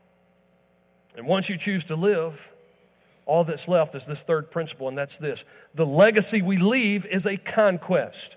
And 1.15 1.27
once 1.27 1.47
you 1.47 1.57
choose 1.57 1.85
to 1.85 1.95
live, 1.95 2.51
all 3.27 3.43
that's 3.43 3.67
left 3.67 3.93
is 3.93 4.07
this 4.07 4.23
third 4.23 4.49
principle, 4.49 4.87
and 4.87 4.97
that's 4.97 5.19
this 5.19 5.45
the 5.75 5.85
legacy 5.85 6.41
we 6.41 6.57
leave 6.57 7.05
is 7.05 7.27
a 7.27 7.37
conquest. 7.37 8.35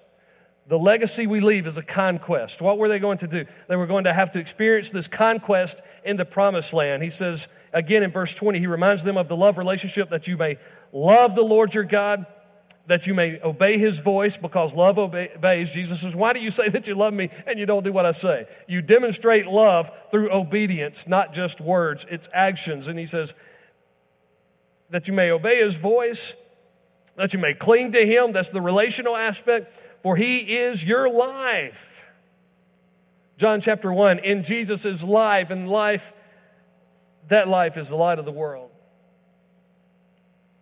The 0.66 0.78
legacy 0.78 1.26
we 1.26 1.40
leave 1.40 1.66
is 1.66 1.76
a 1.76 1.82
conquest. 1.82 2.62
What 2.62 2.78
were 2.78 2.88
they 2.88 2.98
going 2.98 3.18
to 3.18 3.26
do? 3.26 3.44
They 3.68 3.76
were 3.76 3.86
going 3.86 4.04
to 4.04 4.12
have 4.12 4.30
to 4.32 4.38
experience 4.38 4.90
this 4.90 5.08
conquest 5.08 5.80
in 6.04 6.16
the 6.16 6.24
promised 6.24 6.72
land. 6.72 7.02
He 7.02 7.10
says, 7.10 7.48
again 7.74 8.02
in 8.02 8.10
verse 8.10 8.34
20, 8.34 8.58
he 8.58 8.66
reminds 8.66 9.04
them 9.04 9.18
of 9.18 9.28
the 9.28 9.36
love 9.36 9.58
relationship 9.58 10.08
that 10.08 10.26
you 10.26 10.38
may 10.38 10.56
love 10.92 11.34
the 11.34 11.42
Lord 11.42 11.74
your 11.74 11.84
God 11.84 12.24
that 12.86 13.06
you 13.06 13.14
may 13.14 13.40
obey 13.42 13.78
his 13.78 13.98
voice 13.98 14.36
because 14.36 14.74
love 14.74 14.98
obeys. 14.98 15.70
Jesus 15.70 16.00
says, 16.00 16.14
Why 16.14 16.32
do 16.32 16.40
you 16.40 16.50
say 16.50 16.68
that 16.70 16.86
you 16.86 16.94
love 16.94 17.14
me 17.14 17.30
and 17.46 17.58
you 17.58 17.66
don't 17.66 17.84
do 17.84 17.92
what 17.92 18.06
I 18.06 18.12
say? 18.12 18.46
You 18.68 18.82
demonstrate 18.82 19.46
love 19.46 19.90
through 20.10 20.32
obedience, 20.32 21.08
not 21.08 21.32
just 21.32 21.60
words, 21.60 22.06
it's 22.10 22.28
actions. 22.32 22.88
And 22.88 22.98
he 22.98 23.06
says, 23.06 23.34
That 24.90 25.08
you 25.08 25.14
may 25.14 25.30
obey 25.30 25.62
his 25.62 25.76
voice, 25.76 26.36
that 27.16 27.32
you 27.32 27.38
may 27.38 27.54
cling 27.54 27.92
to 27.92 28.04
him. 28.04 28.32
That's 28.32 28.50
the 28.50 28.60
relational 28.60 29.16
aspect, 29.16 29.76
for 30.02 30.16
he 30.16 30.56
is 30.56 30.84
your 30.84 31.08
life. 31.08 32.04
John 33.36 33.60
chapter 33.60 33.92
1 33.92 34.20
In 34.20 34.44
Jesus 34.44 35.04
life, 35.04 35.50
and 35.50 35.68
life, 35.68 36.12
that 37.28 37.48
life 37.48 37.76
is 37.76 37.88
the 37.88 37.96
light 37.96 38.18
of 38.18 38.24
the 38.24 38.32
world. 38.32 38.70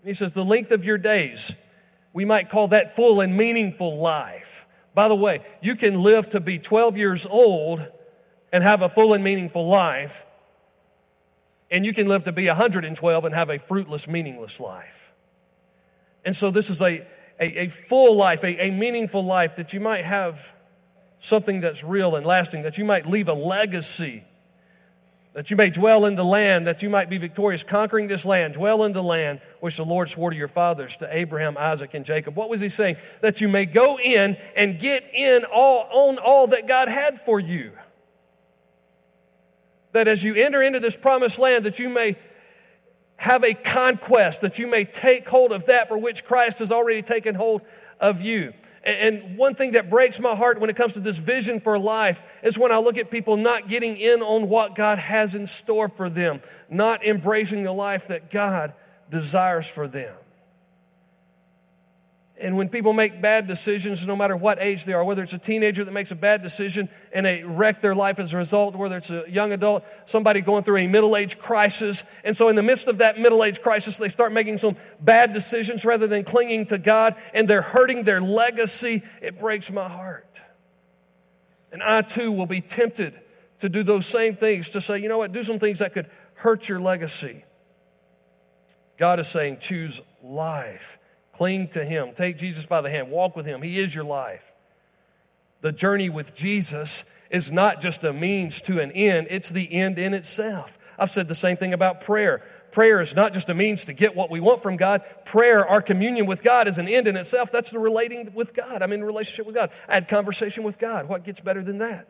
And 0.02 0.08
he 0.08 0.14
says, 0.14 0.32
The 0.32 0.44
length 0.44 0.70
of 0.70 0.84
your 0.84 0.98
days 0.98 1.54
we 2.12 2.24
might 2.24 2.50
call 2.50 2.68
that 2.68 2.94
full 2.94 3.20
and 3.20 3.36
meaningful 3.36 3.98
life. 3.98 4.66
By 4.94 5.08
the 5.08 5.14
way, 5.14 5.40
you 5.62 5.76
can 5.76 6.02
live 6.02 6.30
to 6.30 6.40
be 6.40 6.58
12 6.58 6.96
years 6.96 7.26
old 7.26 7.86
and 8.52 8.62
have 8.62 8.82
a 8.82 8.88
full 8.88 9.14
and 9.14 9.24
meaningful 9.24 9.66
life, 9.66 10.26
and 11.70 11.86
you 11.86 11.94
can 11.94 12.06
live 12.06 12.24
to 12.24 12.32
be 12.32 12.46
112 12.46 13.24
and 13.24 13.34
have 13.34 13.48
a 13.48 13.58
fruitless, 13.58 14.06
meaningless 14.06 14.60
life. 14.60 15.12
And 16.24 16.36
so, 16.36 16.50
this 16.50 16.68
is 16.68 16.82
a, 16.82 17.06
a, 17.40 17.62
a 17.62 17.68
full 17.68 18.14
life, 18.14 18.44
a, 18.44 18.66
a 18.66 18.70
meaningful 18.70 19.24
life 19.24 19.56
that 19.56 19.72
you 19.72 19.80
might 19.80 20.04
have 20.04 20.54
something 21.18 21.62
that's 21.62 21.82
real 21.82 22.14
and 22.14 22.26
lasting, 22.26 22.62
that 22.62 22.76
you 22.76 22.84
might 22.84 23.06
leave 23.06 23.28
a 23.28 23.32
legacy 23.32 24.24
that 25.34 25.50
you 25.50 25.56
may 25.56 25.70
dwell 25.70 26.04
in 26.04 26.14
the 26.14 26.24
land, 26.24 26.66
that 26.66 26.82
you 26.82 26.90
might 26.90 27.08
be 27.08 27.16
victorious, 27.16 27.64
conquering 27.64 28.06
this 28.06 28.24
land, 28.24 28.54
dwell 28.54 28.84
in 28.84 28.92
the 28.92 29.02
land 29.02 29.40
which 29.60 29.78
the 29.78 29.84
Lord 29.84 30.08
swore 30.10 30.30
to 30.30 30.36
your 30.36 30.48
fathers, 30.48 30.96
to 30.98 31.16
Abraham, 31.16 31.56
Isaac, 31.56 31.94
and 31.94 32.04
Jacob. 32.04 32.36
What 32.36 32.50
was 32.50 32.60
he 32.60 32.68
saying? 32.68 32.96
That 33.22 33.40
you 33.40 33.48
may 33.48 33.64
go 33.64 33.98
in 33.98 34.36
and 34.54 34.78
get 34.78 35.04
in 35.14 35.44
all, 35.44 35.88
on 35.90 36.18
all 36.18 36.48
that 36.48 36.68
God 36.68 36.88
had 36.88 37.20
for 37.20 37.40
you. 37.40 37.72
That 39.92 40.06
as 40.06 40.22
you 40.22 40.34
enter 40.34 40.62
into 40.62 40.80
this 40.80 40.96
promised 40.96 41.38
land, 41.38 41.64
that 41.64 41.78
you 41.78 41.88
may 41.88 42.16
have 43.16 43.44
a 43.44 43.54
conquest, 43.54 44.42
that 44.42 44.58
you 44.58 44.66
may 44.66 44.84
take 44.84 45.28
hold 45.28 45.52
of 45.52 45.66
that 45.66 45.88
for 45.88 45.96
which 45.96 46.24
Christ 46.24 46.58
has 46.58 46.72
already 46.72 47.02
taken 47.02 47.34
hold 47.34 47.62
of 48.00 48.20
you. 48.20 48.52
And 48.84 49.36
one 49.38 49.54
thing 49.54 49.72
that 49.72 49.88
breaks 49.88 50.18
my 50.18 50.34
heart 50.34 50.60
when 50.60 50.68
it 50.68 50.74
comes 50.74 50.94
to 50.94 51.00
this 51.00 51.18
vision 51.18 51.60
for 51.60 51.78
life 51.78 52.20
is 52.42 52.58
when 52.58 52.72
I 52.72 52.78
look 52.78 52.98
at 52.98 53.10
people 53.10 53.36
not 53.36 53.68
getting 53.68 53.96
in 53.96 54.22
on 54.22 54.48
what 54.48 54.74
God 54.74 54.98
has 54.98 55.34
in 55.34 55.46
store 55.46 55.88
for 55.88 56.10
them, 56.10 56.40
not 56.68 57.04
embracing 57.04 57.62
the 57.62 57.72
life 57.72 58.08
that 58.08 58.30
God 58.30 58.74
desires 59.08 59.68
for 59.68 59.86
them. 59.86 60.14
And 62.42 62.56
when 62.56 62.68
people 62.68 62.92
make 62.92 63.22
bad 63.22 63.46
decisions, 63.46 64.04
no 64.04 64.16
matter 64.16 64.36
what 64.36 64.58
age 64.60 64.84
they 64.84 64.92
are, 64.92 65.04
whether 65.04 65.22
it's 65.22 65.32
a 65.32 65.38
teenager 65.38 65.84
that 65.84 65.92
makes 65.92 66.10
a 66.10 66.16
bad 66.16 66.42
decision 66.42 66.88
and 67.12 67.24
they 67.24 67.44
wreck 67.44 67.80
their 67.80 67.94
life 67.94 68.18
as 68.18 68.34
a 68.34 68.36
result, 68.36 68.74
whether 68.74 68.96
it's 68.96 69.12
a 69.12 69.24
young 69.28 69.52
adult, 69.52 69.84
somebody 70.06 70.40
going 70.40 70.64
through 70.64 70.78
a 70.78 70.88
middle 70.88 71.16
age 71.16 71.38
crisis. 71.38 72.02
And 72.24 72.36
so, 72.36 72.48
in 72.48 72.56
the 72.56 72.62
midst 72.64 72.88
of 72.88 72.98
that 72.98 73.16
middle 73.16 73.44
age 73.44 73.62
crisis, 73.62 73.96
they 73.96 74.08
start 74.08 74.32
making 74.32 74.58
some 74.58 74.76
bad 75.00 75.32
decisions 75.32 75.84
rather 75.84 76.08
than 76.08 76.24
clinging 76.24 76.66
to 76.66 76.78
God, 76.78 77.14
and 77.32 77.46
they're 77.46 77.62
hurting 77.62 78.02
their 78.02 78.20
legacy. 78.20 79.02
It 79.20 79.38
breaks 79.38 79.70
my 79.70 79.88
heart. 79.88 80.42
And 81.70 81.80
I 81.80 82.02
too 82.02 82.32
will 82.32 82.46
be 82.46 82.60
tempted 82.60 83.14
to 83.60 83.68
do 83.68 83.84
those 83.84 84.04
same 84.04 84.34
things, 84.34 84.70
to 84.70 84.80
say, 84.80 84.98
you 84.98 85.08
know 85.08 85.18
what, 85.18 85.30
do 85.30 85.44
some 85.44 85.60
things 85.60 85.78
that 85.78 85.92
could 85.92 86.10
hurt 86.34 86.68
your 86.68 86.80
legacy. 86.80 87.44
God 88.98 89.20
is 89.20 89.28
saying, 89.28 89.58
choose 89.60 90.00
life. 90.24 90.98
Cling 91.32 91.68
to 91.68 91.84
Him. 91.84 92.12
Take 92.14 92.38
Jesus 92.38 92.66
by 92.66 92.80
the 92.80 92.90
hand. 92.90 93.10
Walk 93.10 93.36
with 93.36 93.46
Him. 93.46 93.62
He 93.62 93.78
is 93.78 93.94
your 93.94 94.04
life. 94.04 94.52
The 95.62 95.72
journey 95.72 96.08
with 96.08 96.34
Jesus 96.34 97.04
is 97.30 97.50
not 97.50 97.80
just 97.80 98.04
a 98.04 98.12
means 98.12 98.60
to 98.62 98.80
an 98.80 98.90
end, 98.90 99.28
it's 99.30 99.50
the 99.50 99.72
end 99.72 99.98
in 99.98 100.12
itself. 100.12 100.78
I've 100.98 101.10
said 101.10 101.28
the 101.28 101.34
same 101.34 101.56
thing 101.56 101.72
about 101.72 102.02
prayer. 102.02 102.42
Prayer 102.72 103.00
is 103.00 103.14
not 103.14 103.32
just 103.32 103.48
a 103.48 103.54
means 103.54 103.84
to 103.86 103.92
get 103.92 104.16
what 104.16 104.30
we 104.30 104.40
want 104.40 104.62
from 104.62 104.76
God. 104.76 105.02
Prayer, 105.24 105.66
our 105.66 105.82
communion 105.82 106.26
with 106.26 106.42
God, 106.42 106.68
is 106.68 106.78
an 106.78 106.88
end 106.88 107.06
in 107.06 107.16
itself. 107.16 107.52
That's 107.52 107.70
the 107.70 107.78
relating 107.78 108.32
with 108.34 108.54
God. 108.54 108.82
I'm 108.82 108.92
in 108.92 109.04
relationship 109.04 109.46
with 109.46 109.54
God. 109.54 109.70
I 109.88 109.94
had 109.94 110.08
conversation 110.08 110.64
with 110.64 110.78
God. 110.78 111.08
What 111.08 111.24
gets 111.24 111.40
better 111.40 111.62
than 111.62 111.78
that? 111.78 112.08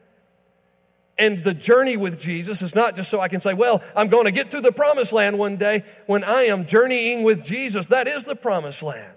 And 1.19 1.45
the 1.45 1.53
journey 1.53 1.97
with 1.97 2.19
Jesus 2.19 2.63
is 2.63 2.75
not 2.75 2.97
just 2.97 3.11
so 3.11 3.21
I 3.21 3.29
can 3.29 3.41
say, 3.41 3.55
well, 3.55 3.83
I'm 3.95 4.09
going 4.09 4.25
to 4.25 4.33
get 4.33 4.53
to 4.53 4.61
the 4.61 4.73
promised 4.73 5.13
land 5.13 5.39
one 5.39 5.57
day. 5.57 5.85
When 6.07 6.25
I 6.25 6.45
am 6.45 6.65
journeying 6.65 7.23
with 7.23 7.45
Jesus, 7.45 7.89
that 7.89 8.09
is 8.09 8.25
the 8.25 8.37
promised 8.37 8.83
land. 8.83 9.12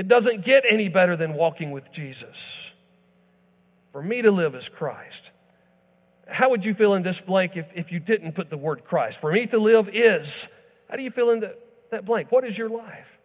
It 0.00 0.08
doesn't 0.08 0.42
get 0.42 0.64
any 0.66 0.88
better 0.88 1.14
than 1.14 1.34
walking 1.34 1.72
with 1.72 1.92
Jesus. 1.92 2.72
For 3.92 4.02
me 4.02 4.22
to 4.22 4.30
live 4.30 4.54
as 4.54 4.66
Christ. 4.66 5.30
How 6.26 6.48
would 6.48 6.64
you 6.64 6.72
feel 6.72 6.94
in 6.94 7.02
this 7.02 7.20
blank 7.20 7.54
if, 7.54 7.70
if 7.76 7.92
you 7.92 8.00
didn't 8.00 8.32
put 8.32 8.48
the 8.48 8.56
word 8.56 8.82
Christ? 8.82 9.20
For 9.20 9.30
me 9.30 9.44
to 9.48 9.58
live 9.58 9.90
is. 9.92 10.48
How 10.88 10.96
do 10.96 11.02
you 11.02 11.10
feel 11.10 11.28
in 11.28 11.40
the, 11.40 11.54
that 11.90 12.06
blank? 12.06 12.32
What 12.32 12.44
is 12.44 12.56
your 12.56 12.70
life? 12.70 13.18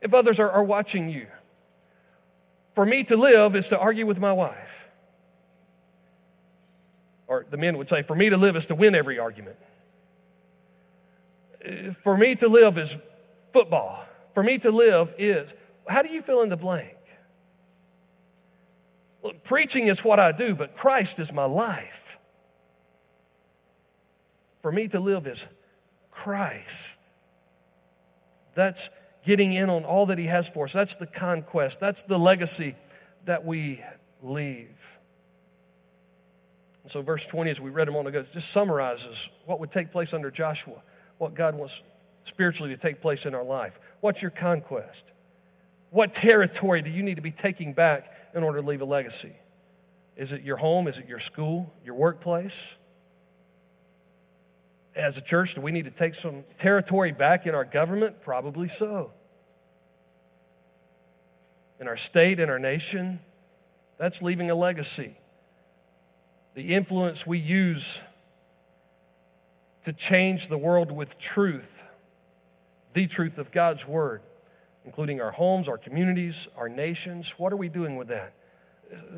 If 0.00 0.14
others 0.14 0.38
are, 0.38 0.48
are 0.48 0.62
watching 0.62 1.08
you, 1.08 1.26
for 2.76 2.86
me 2.86 3.02
to 3.02 3.16
live 3.16 3.56
is 3.56 3.70
to 3.70 3.78
argue 3.80 4.06
with 4.06 4.20
my 4.20 4.32
wife 4.32 4.88
or 7.26 7.46
the 7.50 7.56
men 7.56 7.78
would 7.78 7.88
say, 7.88 8.02
for 8.02 8.14
me 8.14 8.30
to 8.30 8.36
live 8.36 8.54
is 8.54 8.66
to 8.66 8.76
win 8.76 8.94
every 8.94 9.18
argument. 9.18 9.56
Uh, 11.66 11.90
for 11.90 12.16
me 12.16 12.36
to 12.36 12.46
live 12.46 12.78
is 12.78 12.96
football. 13.52 14.04
For 14.34 14.44
me 14.44 14.58
to 14.58 14.70
live 14.70 15.12
is, 15.18 15.52
how 15.88 16.02
do 16.02 16.10
you 16.10 16.22
fill 16.22 16.42
in 16.42 16.48
the 16.48 16.56
blank? 16.56 16.96
Look, 19.22 19.44
preaching 19.44 19.86
is 19.86 20.04
what 20.04 20.18
I 20.18 20.32
do, 20.32 20.54
but 20.54 20.74
Christ 20.74 21.18
is 21.18 21.32
my 21.32 21.44
life. 21.44 22.18
For 24.62 24.72
me 24.72 24.88
to 24.88 25.00
live 25.00 25.26
is 25.26 25.46
Christ. 26.10 26.98
That's 28.54 28.90
getting 29.24 29.52
in 29.52 29.70
on 29.70 29.84
all 29.84 30.06
that 30.06 30.18
He 30.18 30.26
has 30.26 30.48
for 30.48 30.64
us. 30.64 30.72
That's 30.72 30.96
the 30.96 31.06
conquest. 31.06 31.80
That's 31.80 32.02
the 32.02 32.18
legacy 32.18 32.74
that 33.24 33.44
we 33.44 33.82
leave. 34.22 34.98
And 36.82 36.90
so, 36.90 37.02
verse 37.02 37.26
20, 37.26 37.50
as 37.50 37.60
we 37.60 37.70
read 37.70 37.88
a 37.88 37.92
moment 37.92 38.14
ago, 38.14 38.26
just 38.32 38.50
summarizes 38.50 39.30
what 39.46 39.60
would 39.60 39.70
take 39.70 39.92
place 39.92 40.12
under 40.12 40.30
Joshua, 40.30 40.82
what 41.18 41.34
God 41.34 41.54
wants 41.54 41.82
spiritually 42.24 42.74
to 42.74 42.80
take 42.80 43.00
place 43.00 43.24
in 43.26 43.34
our 43.34 43.44
life. 43.44 43.78
What's 44.00 44.20
your 44.20 44.32
conquest? 44.32 45.12
What 45.92 46.14
territory 46.14 46.80
do 46.80 46.90
you 46.90 47.02
need 47.02 47.16
to 47.16 47.22
be 47.22 47.30
taking 47.30 47.74
back 47.74 48.10
in 48.34 48.42
order 48.42 48.62
to 48.62 48.66
leave 48.66 48.80
a 48.80 48.86
legacy? 48.86 49.36
Is 50.16 50.32
it 50.32 50.40
your 50.40 50.56
home? 50.56 50.88
Is 50.88 50.98
it 50.98 51.06
your 51.06 51.18
school? 51.18 51.70
Your 51.84 51.94
workplace? 51.94 52.76
As 54.96 55.18
a 55.18 55.20
church, 55.20 55.54
do 55.54 55.60
we 55.60 55.70
need 55.70 55.84
to 55.84 55.90
take 55.90 56.14
some 56.14 56.44
territory 56.56 57.12
back 57.12 57.46
in 57.46 57.54
our 57.54 57.66
government? 57.66 58.22
Probably 58.22 58.68
so. 58.68 59.12
In 61.78 61.88
our 61.88 61.96
state, 61.96 62.40
in 62.40 62.48
our 62.48 62.58
nation, 62.58 63.20
that's 63.98 64.22
leaving 64.22 64.50
a 64.50 64.54
legacy. 64.54 65.14
The 66.54 66.74
influence 66.74 67.26
we 67.26 67.38
use 67.38 68.00
to 69.84 69.92
change 69.92 70.48
the 70.48 70.56
world 70.56 70.90
with 70.90 71.18
truth, 71.18 71.84
the 72.94 73.06
truth 73.06 73.36
of 73.36 73.52
God's 73.52 73.86
Word, 73.86 74.22
including 74.84 75.20
our 75.20 75.30
homes, 75.30 75.68
our 75.68 75.78
communities, 75.78 76.48
our 76.56 76.68
nations. 76.68 77.38
What 77.38 77.52
are 77.52 77.56
we 77.56 77.68
doing 77.68 77.96
with 77.96 78.08
that? 78.08 78.34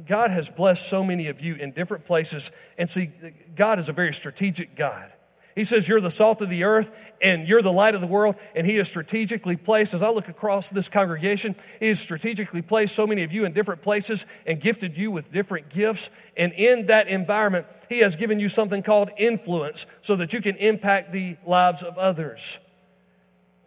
God 0.07 0.31
has 0.31 0.48
blessed 0.48 0.88
so 0.88 1.03
many 1.03 1.29
of 1.29 1.40
you 1.40 1.55
in 1.57 1.72
different 1.72 2.05
places. 2.05 2.50
And 2.79 2.88
see, 2.88 3.11
God 3.57 3.79
is 3.79 3.88
a 3.88 3.92
very 3.92 4.12
strategic 4.12 4.77
God. 4.77 5.11
He 5.55 5.64
says, 5.64 5.88
You're 5.88 6.00
the 6.00 6.11
salt 6.11 6.42
of 6.42 6.50
the 6.50 6.64
earth 6.64 6.90
and 7.22 7.46
you're 7.46 7.62
the 7.62 7.72
light 7.72 7.94
of 7.94 8.00
the 8.00 8.07
world. 8.07 8.37
And 8.55 8.66
He 8.66 8.77
has 8.77 8.88
strategically 8.88 9.57
placed, 9.57 9.94
as 9.94 10.03
I 10.03 10.11
look 10.11 10.29
across 10.29 10.70
this 10.70 10.88
congregation, 10.88 11.55
He 11.81 11.88
has 11.88 12.00
strategically 12.00 12.62
placed 12.62 12.94
so 12.94 13.07
many 13.07 13.22
of 13.22 13.33
you 13.33 13.44
in 13.44 13.53
different 13.53 13.83
places 13.83 14.27
and 14.46 14.61
gifted 14.61 14.96
you 14.96 15.11
with 15.11 15.33
different 15.33 15.70
gifts. 15.70 16.11
And 16.37 16.53
in 16.53 16.87
that 16.87 17.09
environment, 17.09 17.66
He 17.88 18.00
has 18.00 18.16
given 18.16 18.40
you 18.40 18.48
something 18.48 18.83
called 18.83 19.11
influence 19.16 19.87
so 20.03 20.16
that 20.16 20.33
you 20.33 20.40
can 20.40 20.57
impact 20.57 21.12
the 21.12 21.37
lives 21.46 21.83
of 21.83 21.98
others. 21.98 22.59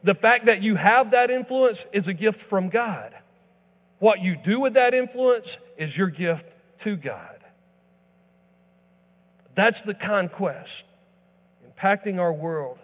The 0.07 0.15
fact 0.15 0.45
that 0.45 0.63
you 0.63 0.75
have 0.75 1.11
that 1.11 1.29
influence 1.29 1.85
is 1.91 2.07
a 2.07 2.13
gift 2.13 2.41
from 2.41 2.69
God. 2.69 3.13
What 3.99 4.21
you 4.21 4.37
do 4.37 4.61
with 4.61 4.75
that 4.75 4.93
influence 4.93 5.57
is 5.75 5.97
your 5.97 6.07
gift 6.07 6.45
to 6.79 6.95
God. 6.95 7.37
That's 9.53 9.81
the 9.81 9.93
conquest 9.93 10.85
impacting 11.69 12.19
our 12.19 12.31
world, 12.31 12.79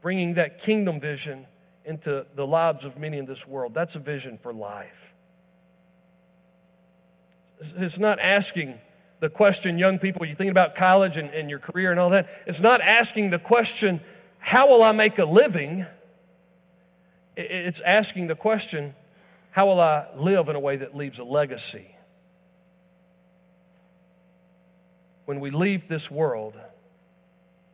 bringing 0.00 0.32
that 0.34 0.60
kingdom 0.60 0.98
vision 0.98 1.46
into 1.84 2.24
the 2.34 2.46
lives 2.46 2.86
of 2.86 2.98
many 2.98 3.18
in 3.18 3.26
this 3.26 3.46
world. 3.46 3.74
That's 3.74 3.94
a 3.94 4.00
vision 4.00 4.38
for 4.38 4.54
life. 4.54 5.12
It's 7.60 7.98
not 7.98 8.18
asking 8.18 8.80
the 9.20 9.28
question, 9.28 9.76
young 9.76 9.98
people, 9.98 10.24
you 10.24 10.34
thinking 10.34 10.52
about 10.52 10.74
college 10.74 11.18
and, 11.18 11.28
and 11.34 11.50
your 11.50 11.58
career 11.58 11.90
and 11.90 12.00
all 12.00 12.08
that. 12.08 12.30
It's 12.46 12.62
not 12.62 12.80
asking 12.80 13.28
the 13.28 13.38
question, 13.38 14.00
how 14.38 14.70
will 14.70 14.82
I 14.82 14.92
make 14.92 15.18
a 15.18 15.26
living? 15.26 15.84
It's 17.40 17.80
asking 17.82 18.26
the 18.26 18.34
question, 18.34 18.96
how 19.52 19.66
will 19.66 19.78
I 19.78 20.08
live 20.16 20.48
in 20.48 20.56
a 20.56 20.60
way 20.60 20.74
that 20.74 20.96
leaves 20.96 21.20
a 21.20 21.24
legacy? 21.24 21.94
When 25.24 25.38
we 25.38 25.50
leave 25.50 25.86
this 25.86 26.10
world, 26.10 26.58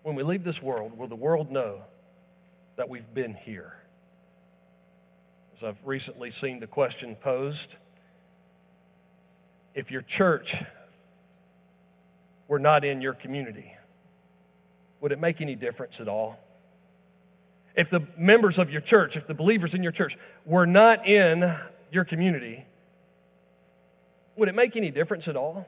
when 0.03 0.17
we 0.17 0.23
leave 0.23 0.45
this 0.45 0.63
world, 0.63 0.99
will 0.99 1.09
the 1.09 1.17
world 1.17 1.51
know 1.51 1.81
that 2.77 2.91
we've 2.91 3.15
been 3.15 3.33
here? 3.33 3.73
As 5.57 5.65
I've 5.65 5.79
recently 5.83 6.31
seen 6.31 6.61
the 6.61 6.67
question 6.67 7.17
posed, 7.17 7.77
if 9.75 9.91
your 9.91 10.03
church 10.03 10.63
were 12.49 12.59
not 12.59 12.85
in 12.85 13.01
your 13.01 13.15
community, 13.15 13.75
would 15.01 15.11
it 15.11 15.19
make 15.19 15.41
any 15.41 15.55
difference 15.55 16.03
at 16.03 16.09
all? 16.09 16.39
If 17.75 17.91
the 17.91 18.07
members 18.17 18.59
of 18.59 18.71
your 18.71 18.81
church, 18.81 19.17
if 19.17 19.27
the 19.27 19.35
believers 19.35 19.75
in 19.75 19.83
your 19.83 19.93
church 19.93 20.17
were 20.45 20.67
not 20.67 21.07
in 21.07 21.55
your 21.91 22.05
community, 22.05 22.65
would 24.37 24.49
it 24.49 24.55
make 24.55 24.77
any 24.77 24.91
difference 24.91 25.29
at 25.29 25.37
all? 25.37 25.67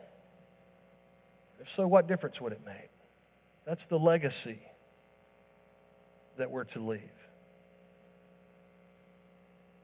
If 1.60 1.68
so, 1.68 1.86
what 1.86 2.06
difference 2.06 2.40
would 2.40 2.52
it 2.52 2.60
make? 2.64 2.90
That's 3.64 3.86
the 3.86 3.98
legacy 3.98 4.60
that 6.36 6.50
we're 6.50 6.64
to 6.64 6.80
leave. 6.80 7.00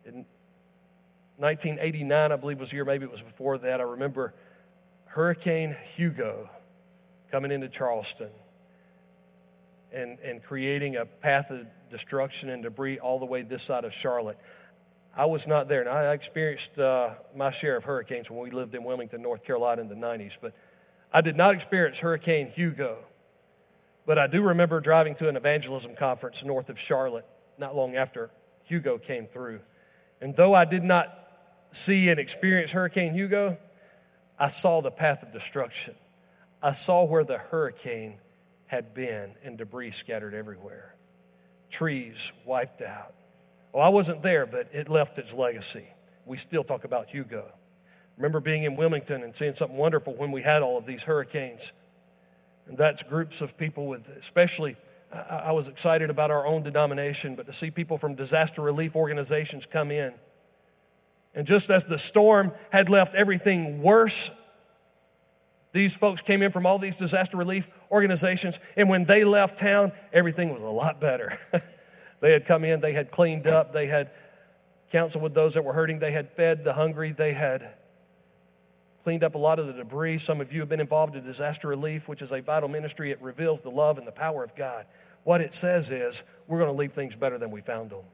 In 0.05 0.27
1989, 1.37 2.33
I 2.33 2.37
believe 2.37 2.61
was 2.61 2.71
the 2.71 2.77
year, 2.77 2.85
maybe 2.85 3.05
it 3.05 3.11
was 3.11 3.23
before 3.23 3.59
that, 3.59 3.81
I 3.81 3.85
remember 3.85 4.35
Hurricane 5.07 5.77
Hugo 5.97 6.49
coming 7.31 7.51
into 7.51 7.69
Charleston 7.69 8.31
and, 9.93 10.19
and 10.21 10.43
creating 10.43 10.97
a 10.97 11.05
path 11.05 11.51
of 11.51 11.67
destruction 11.93 12.51
and 12.51 12.65
debris 12.65 12.99
all 12.99 13.21
the 13.21 13.27
way 13.27 13.43
this 13.43 13.63
side 13.63 13.85
of 13.85 13.93
Charlotte. 13.93 14.39
I 15.15 15.27
was 15.27 15.47
not 15.47 15.69
there, 15.69 15.81
and 15.81 15.89
I 15.89 16.13
experienced 16.13 16.79
uh, 16.79 17.15
my 17.37 17.51
share 17.51 17.77
of 17.77 17.85
hurricanes 17.85 18.31
when 18.31 18.41
we 18.41 18.51
lived 18.51 18.75
in 18.75 18.83
Wilmington, 18.83 19.23
North 19.23 19.45
Carolina 19.45 19.83
in 19.83 19.89
the 19.89 19.95
90s, 19.95 20.39
but 20.41 20.55
I 21.13 21.21
did 21.21 21.37
not 21.37 21.55
experience 21.55 22.01
Hurricane 22.01 22.49
Hugo. 22.49 23.05
But 24.07 24.19
I 24.19 24.27
do 24.27 24.43
remember 24.43 24.81
driving 24.81 25.15
to 25.17 25.29
an 25.29 25.37
evangelism 25.37 25.95
conference 25.95 26.43
north 26.45 26.71
of 26.71 26.79
Charlotte 26.79 27.27
not 27.59 27.77
long 27.77 27.95
after 27.95 28.31
Hugo 28.65 28.99
came 28.99 29.27
through. 29.27 29.61
And 30.21 30.35
though 30.35 30.55
I 30.55 30.65
did 30.65 30.83
not 30.83 31.17
see 31.71 32.09
and 32.09 32.19
experience 32.19 32.73
Hurricane 32.73 33.15
Hugo, 33.15 33.59
I 34.39 34.49
saw 34.49 34.81
the 34.81 34.91
path 34.91 35.23
of 35.23 35.33
destruction. 35.33 35.95
I 36.63 36.73
saw 36.73 37.05
where 37.05 37.25
the 37.25 37.39
hurricane 37.39 38.19
had 38.67 38.95
been 38.95 39.35
and 39.45 39.59
debris 39.59 39.91
scattered 39.91 40.35
everywhere, 40.35 40.92
trees 41.73 42.33
wiped 42.45 42.83
out. 42.83 43.15
Well, 43.73 43.85
I 43.85 43.89
wasn't 43.89 44.23
there, 44.23 44.47
but 44.47 44.69
it 44.73 44.89
left 44.89 45.19
its 45.19 45.35
legacy. 45.35 45.89
We 46.27 46.37
still 46.37 46.63
talk 46.63 46.85
about 46.85 47.09
Hugo. 47.09 47.51
Remember 48.17 48.39
being 48.39 48.63
in 48.63 48.77
Wilmington 48.77 49.25
and 49.25 49.35
seeing 49.35 49.55
something 49.55 49.77
wonderful 49.77 50.15
when 50.15 50.31
we 50.31 50.43
had 50.43 50.63
all 50.63 50.79
of 50.79 50.87
these 50.87 51.03
hurricanes 51.03 51.73
and 52.67 52.79
that's 52.79 53.03
groups 53.03 53.43
of 53.43 53.57
people 53.57 53.87
with, 53.87 54.09
especially, 54.09 54.77
I 55.13 55.53
was 55.53 55.69
excited 55.69 56.11
about 56.11 56.31
our 56.31 56.47
own 56.47 56.63
denomination, 56.63 57.35
but 57.35 57.47
to 57.47 57.53
see 57.53 57.71
people 57.71 57.99
from 57.99 58.15
disaster 58.15 58.63
relief 58.63 58.97
organizations 58.97 59.67
come 59.67 59.91
in. 59.91 60.15
And 61.35 61.47
just 61.47 61.71
as 61.71 61.85
the 61.85 61.99
storm 61.99 62.53
had 62.71 62.89
left 62.89 63.15
everything 63.15 63.83
worse, 63.83 64.31
these 65.73 65.97
folks 65.97 66.21
came 66.21 66.43
in 66.43 66.53
from 66.53 66.67
all 66.67 66.79
these 66.79 66.97
disaster 66.97 67.37
relief 67.37 67.71
organizations, 67.91 68.61
and 68.77 68.89
when 68.89 69.05
they 69.05 69.25
left 69.25 69.59
town, 69.59 69.93
everything 70.13 70.53
was 70.53 70.61
a 70.61 70.67
lot 70.67 71.01
better. 71.01 71.39
they 72.21 72.33
had 72.33 72.45
come 72.45 72.65
in, 72.65 72.81
they 72.81 72.93
had 72.93 73.11
cleaned 73.11 73.47
up, 73.47 73.73
they 73.73 73.87
had 73.87 74.11
counseled 74.91 75.23
with 75.25 75.33
those 75.33 75.55
that 75.55 75.65
were 75.65 75.73
hurting, 75.73 75.99
they 75.99 76.13
had 76.13 76.31
fed 76.31 76.63
the 76.63 76.75
hungry, 76.75 77.13
they 77.13 77.33
had 77.33 77.73
cleaned 79.03 79.25
up 79.25 79.35
a 79.35 79.39
lot 79.39 79.59
of 79.59 79.67
the 79.67 79.73
debris. 79.73 80.19
Some 80.19 80.41
of 80.41 80.53
you 80.53 80.61
have 80.61 80.69
been 80.69 80.81
involved 80.81 81.17
in 81.17 81.25
disaster 81.25 81.69
relief, 81.69 82.07
which 82.07 82.23
is 82.23 82.33
a 82.33 82.41
vital 82.41 82.69
ministry. 82.69 83.11
It 83.11 83.21
reveals 83.21 83.61
the 83.61 83.71
love 83.71 83.99
and 83.99 84.07
the 84.07 84.13
power 84.13 84.45
of 84.45 84.55
God. 84.55 84.87
What 85.25 85.41
it 85.41 85.55
says 85.55 85.91
is, 85.91 86.23
we're 86.47 86.59
going 86.59 86.71
to 86.71 86.77
leave 86.77 86.93
things 86.93 87.17
better 87.17 87.39
than 87.39 87.51
we 87.51 87.61
found 87.63 87.91
them. 87.91 88.05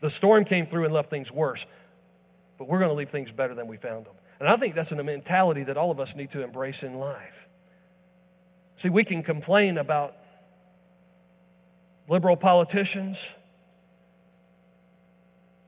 The 0.00 0.10
storm 0.10 0.44
came 0.44 0.66
through 0.66 0.84
and 0.84 0.94
left 0.94 1.10
things 1.10 1.32
worse, 1.32 1.66
but 2.58 2.68
we're 2.68 2.78
going 2.78 2.90
to 2.90 2.94
leave 2.96 3.08
things 3.08 3.32
better 3.32 3.54
than 3.54 3.66
we 3.66 3.76
found 3.76 4.06
them. 4.06 4.14
And 4.38 4.48
I 4.48 4.56
think 4.56 4.74
that's 4.74 4.92
a 4.92 5.02
mentality 5.02 5.64
that 5.64 5.76
all 5.76 5.90
of 5.90 6.00
us 6.00 6.14
need 6.14 6.30
to 6.32 6.42
embrace 6.42 6.82
in 6.82 6.98
life. 6.98 7.48
See, 8.76 8.90
we 8.90 9.04
can 9.04 9.22
complain 9.22 9.78
about 9.78 10.14
liberal 12.08 12.36
politicians 12.36 13.34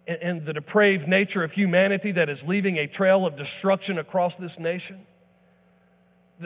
and 0.07 0.45
the 0.45 0.53
depraved 0.53 1.07
nature 1.07 1.43
of 1.43 1.53
humanity 1.53 2.13
that 2.13 2.29
is 2.29 2.45
leaving 2.45 2.79
a 2.79 2.87
trail 2.87 3.27
of 3.27 3.37
destruction 3.37 3.99
across 3.99 4.37
this 4.37 4.59
nation. 4.59 5.07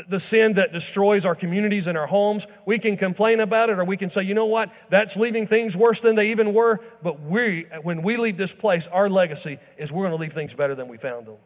The 0.09 0.19
sin 0.19 0.55
that 0.55 0.73
destroys 0.73 1.27
our 1.27 1.35
communities 1.35 1.87
and 1.87 1.99
our 1.99 2.07
homes, 2.07 2.47
we 2.65 2.79
can 2.79 2.97
complain 2.97 3.41
about 3.41 3.69
it 3.69 3.79
or 3.79 3.85
we 3.85 3.97
can 3.97 4.09
say, 4.09 4.23
you 4.23 4.35
know 4.35 4.47
what, 4.47 4.73
that's 4.89 5.17
leaving 5.17 5.47
things 5.47 5.77
worse 5.77 6.01
than 6.01 6.17
they 6.17 6.31
even 6.31 6.55
were. 6.55 6.81
But 7.03 7.21
we, 7.21 7.67
when 7.83 8.03
we 8.03 8.17
leave 8.17 8.37
this 8.39 8.55
place, 8.55 8.89
our 8.89 9.11
legacy 9.11 9.59
is 9.77 9.93
we're 9.93 10.05
going 10.05 10.17
to 10.17 10.21
leave 10.21 10.33
things 10.33 10.55
better 10.55 10.75
than 10.75 10.89
we 10.89 10.97
found 10.97 11.27
them. 11.27 11.37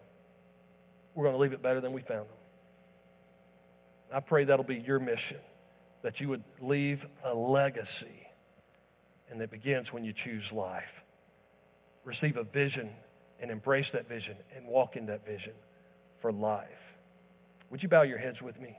We're 1.16 1.24
going 1.24 1.34
to 1.34 1.40
leave 1.40 1.54
it 1.54 1.62
better 1.62 1.80
than 1.80 1.92
we 1.92 2.02
found 2.02 2.28
them. 2.28 2.36
I 4.12 4.20
pray 4.20 4.44
that'll 4.44 4.64
be 4.64 4.76
your 4.76 5.00
mission, 5.00 5.38
that 6.02 6.20
you 6.20 6.28
would 6.28 6.44
leave 6.60 7.06
a 7.24 7.34
legacy, 7.34 8.28
and 9.30 9.40
that 9.40 9.50
begins 9.50 9.92
when 9.92 10.04
you 10.04 10.12
choose 10.12 10.52
life. 10.52 11.04
Receive 12.04 12.36
a 12.36 12.44
vision 12.44 12.90
and 13.40 13.50
embrace 13.50 13.90
that 13.90 14.08
vision 14.08 14.36
and 14.54 14.66
walk 14.66 14.94
in 14.94 15.06
that 15.06 15.26
vision 15.26 15.54
for 16.20 16.30
life. 16.30 16.96
Would 17.70 17.82
you 17.82 17.88
bow 17.88 18.02
your 18.02 18.18
heads 18.18 18.40
with 18.40 18.60
me? 18.60 18.78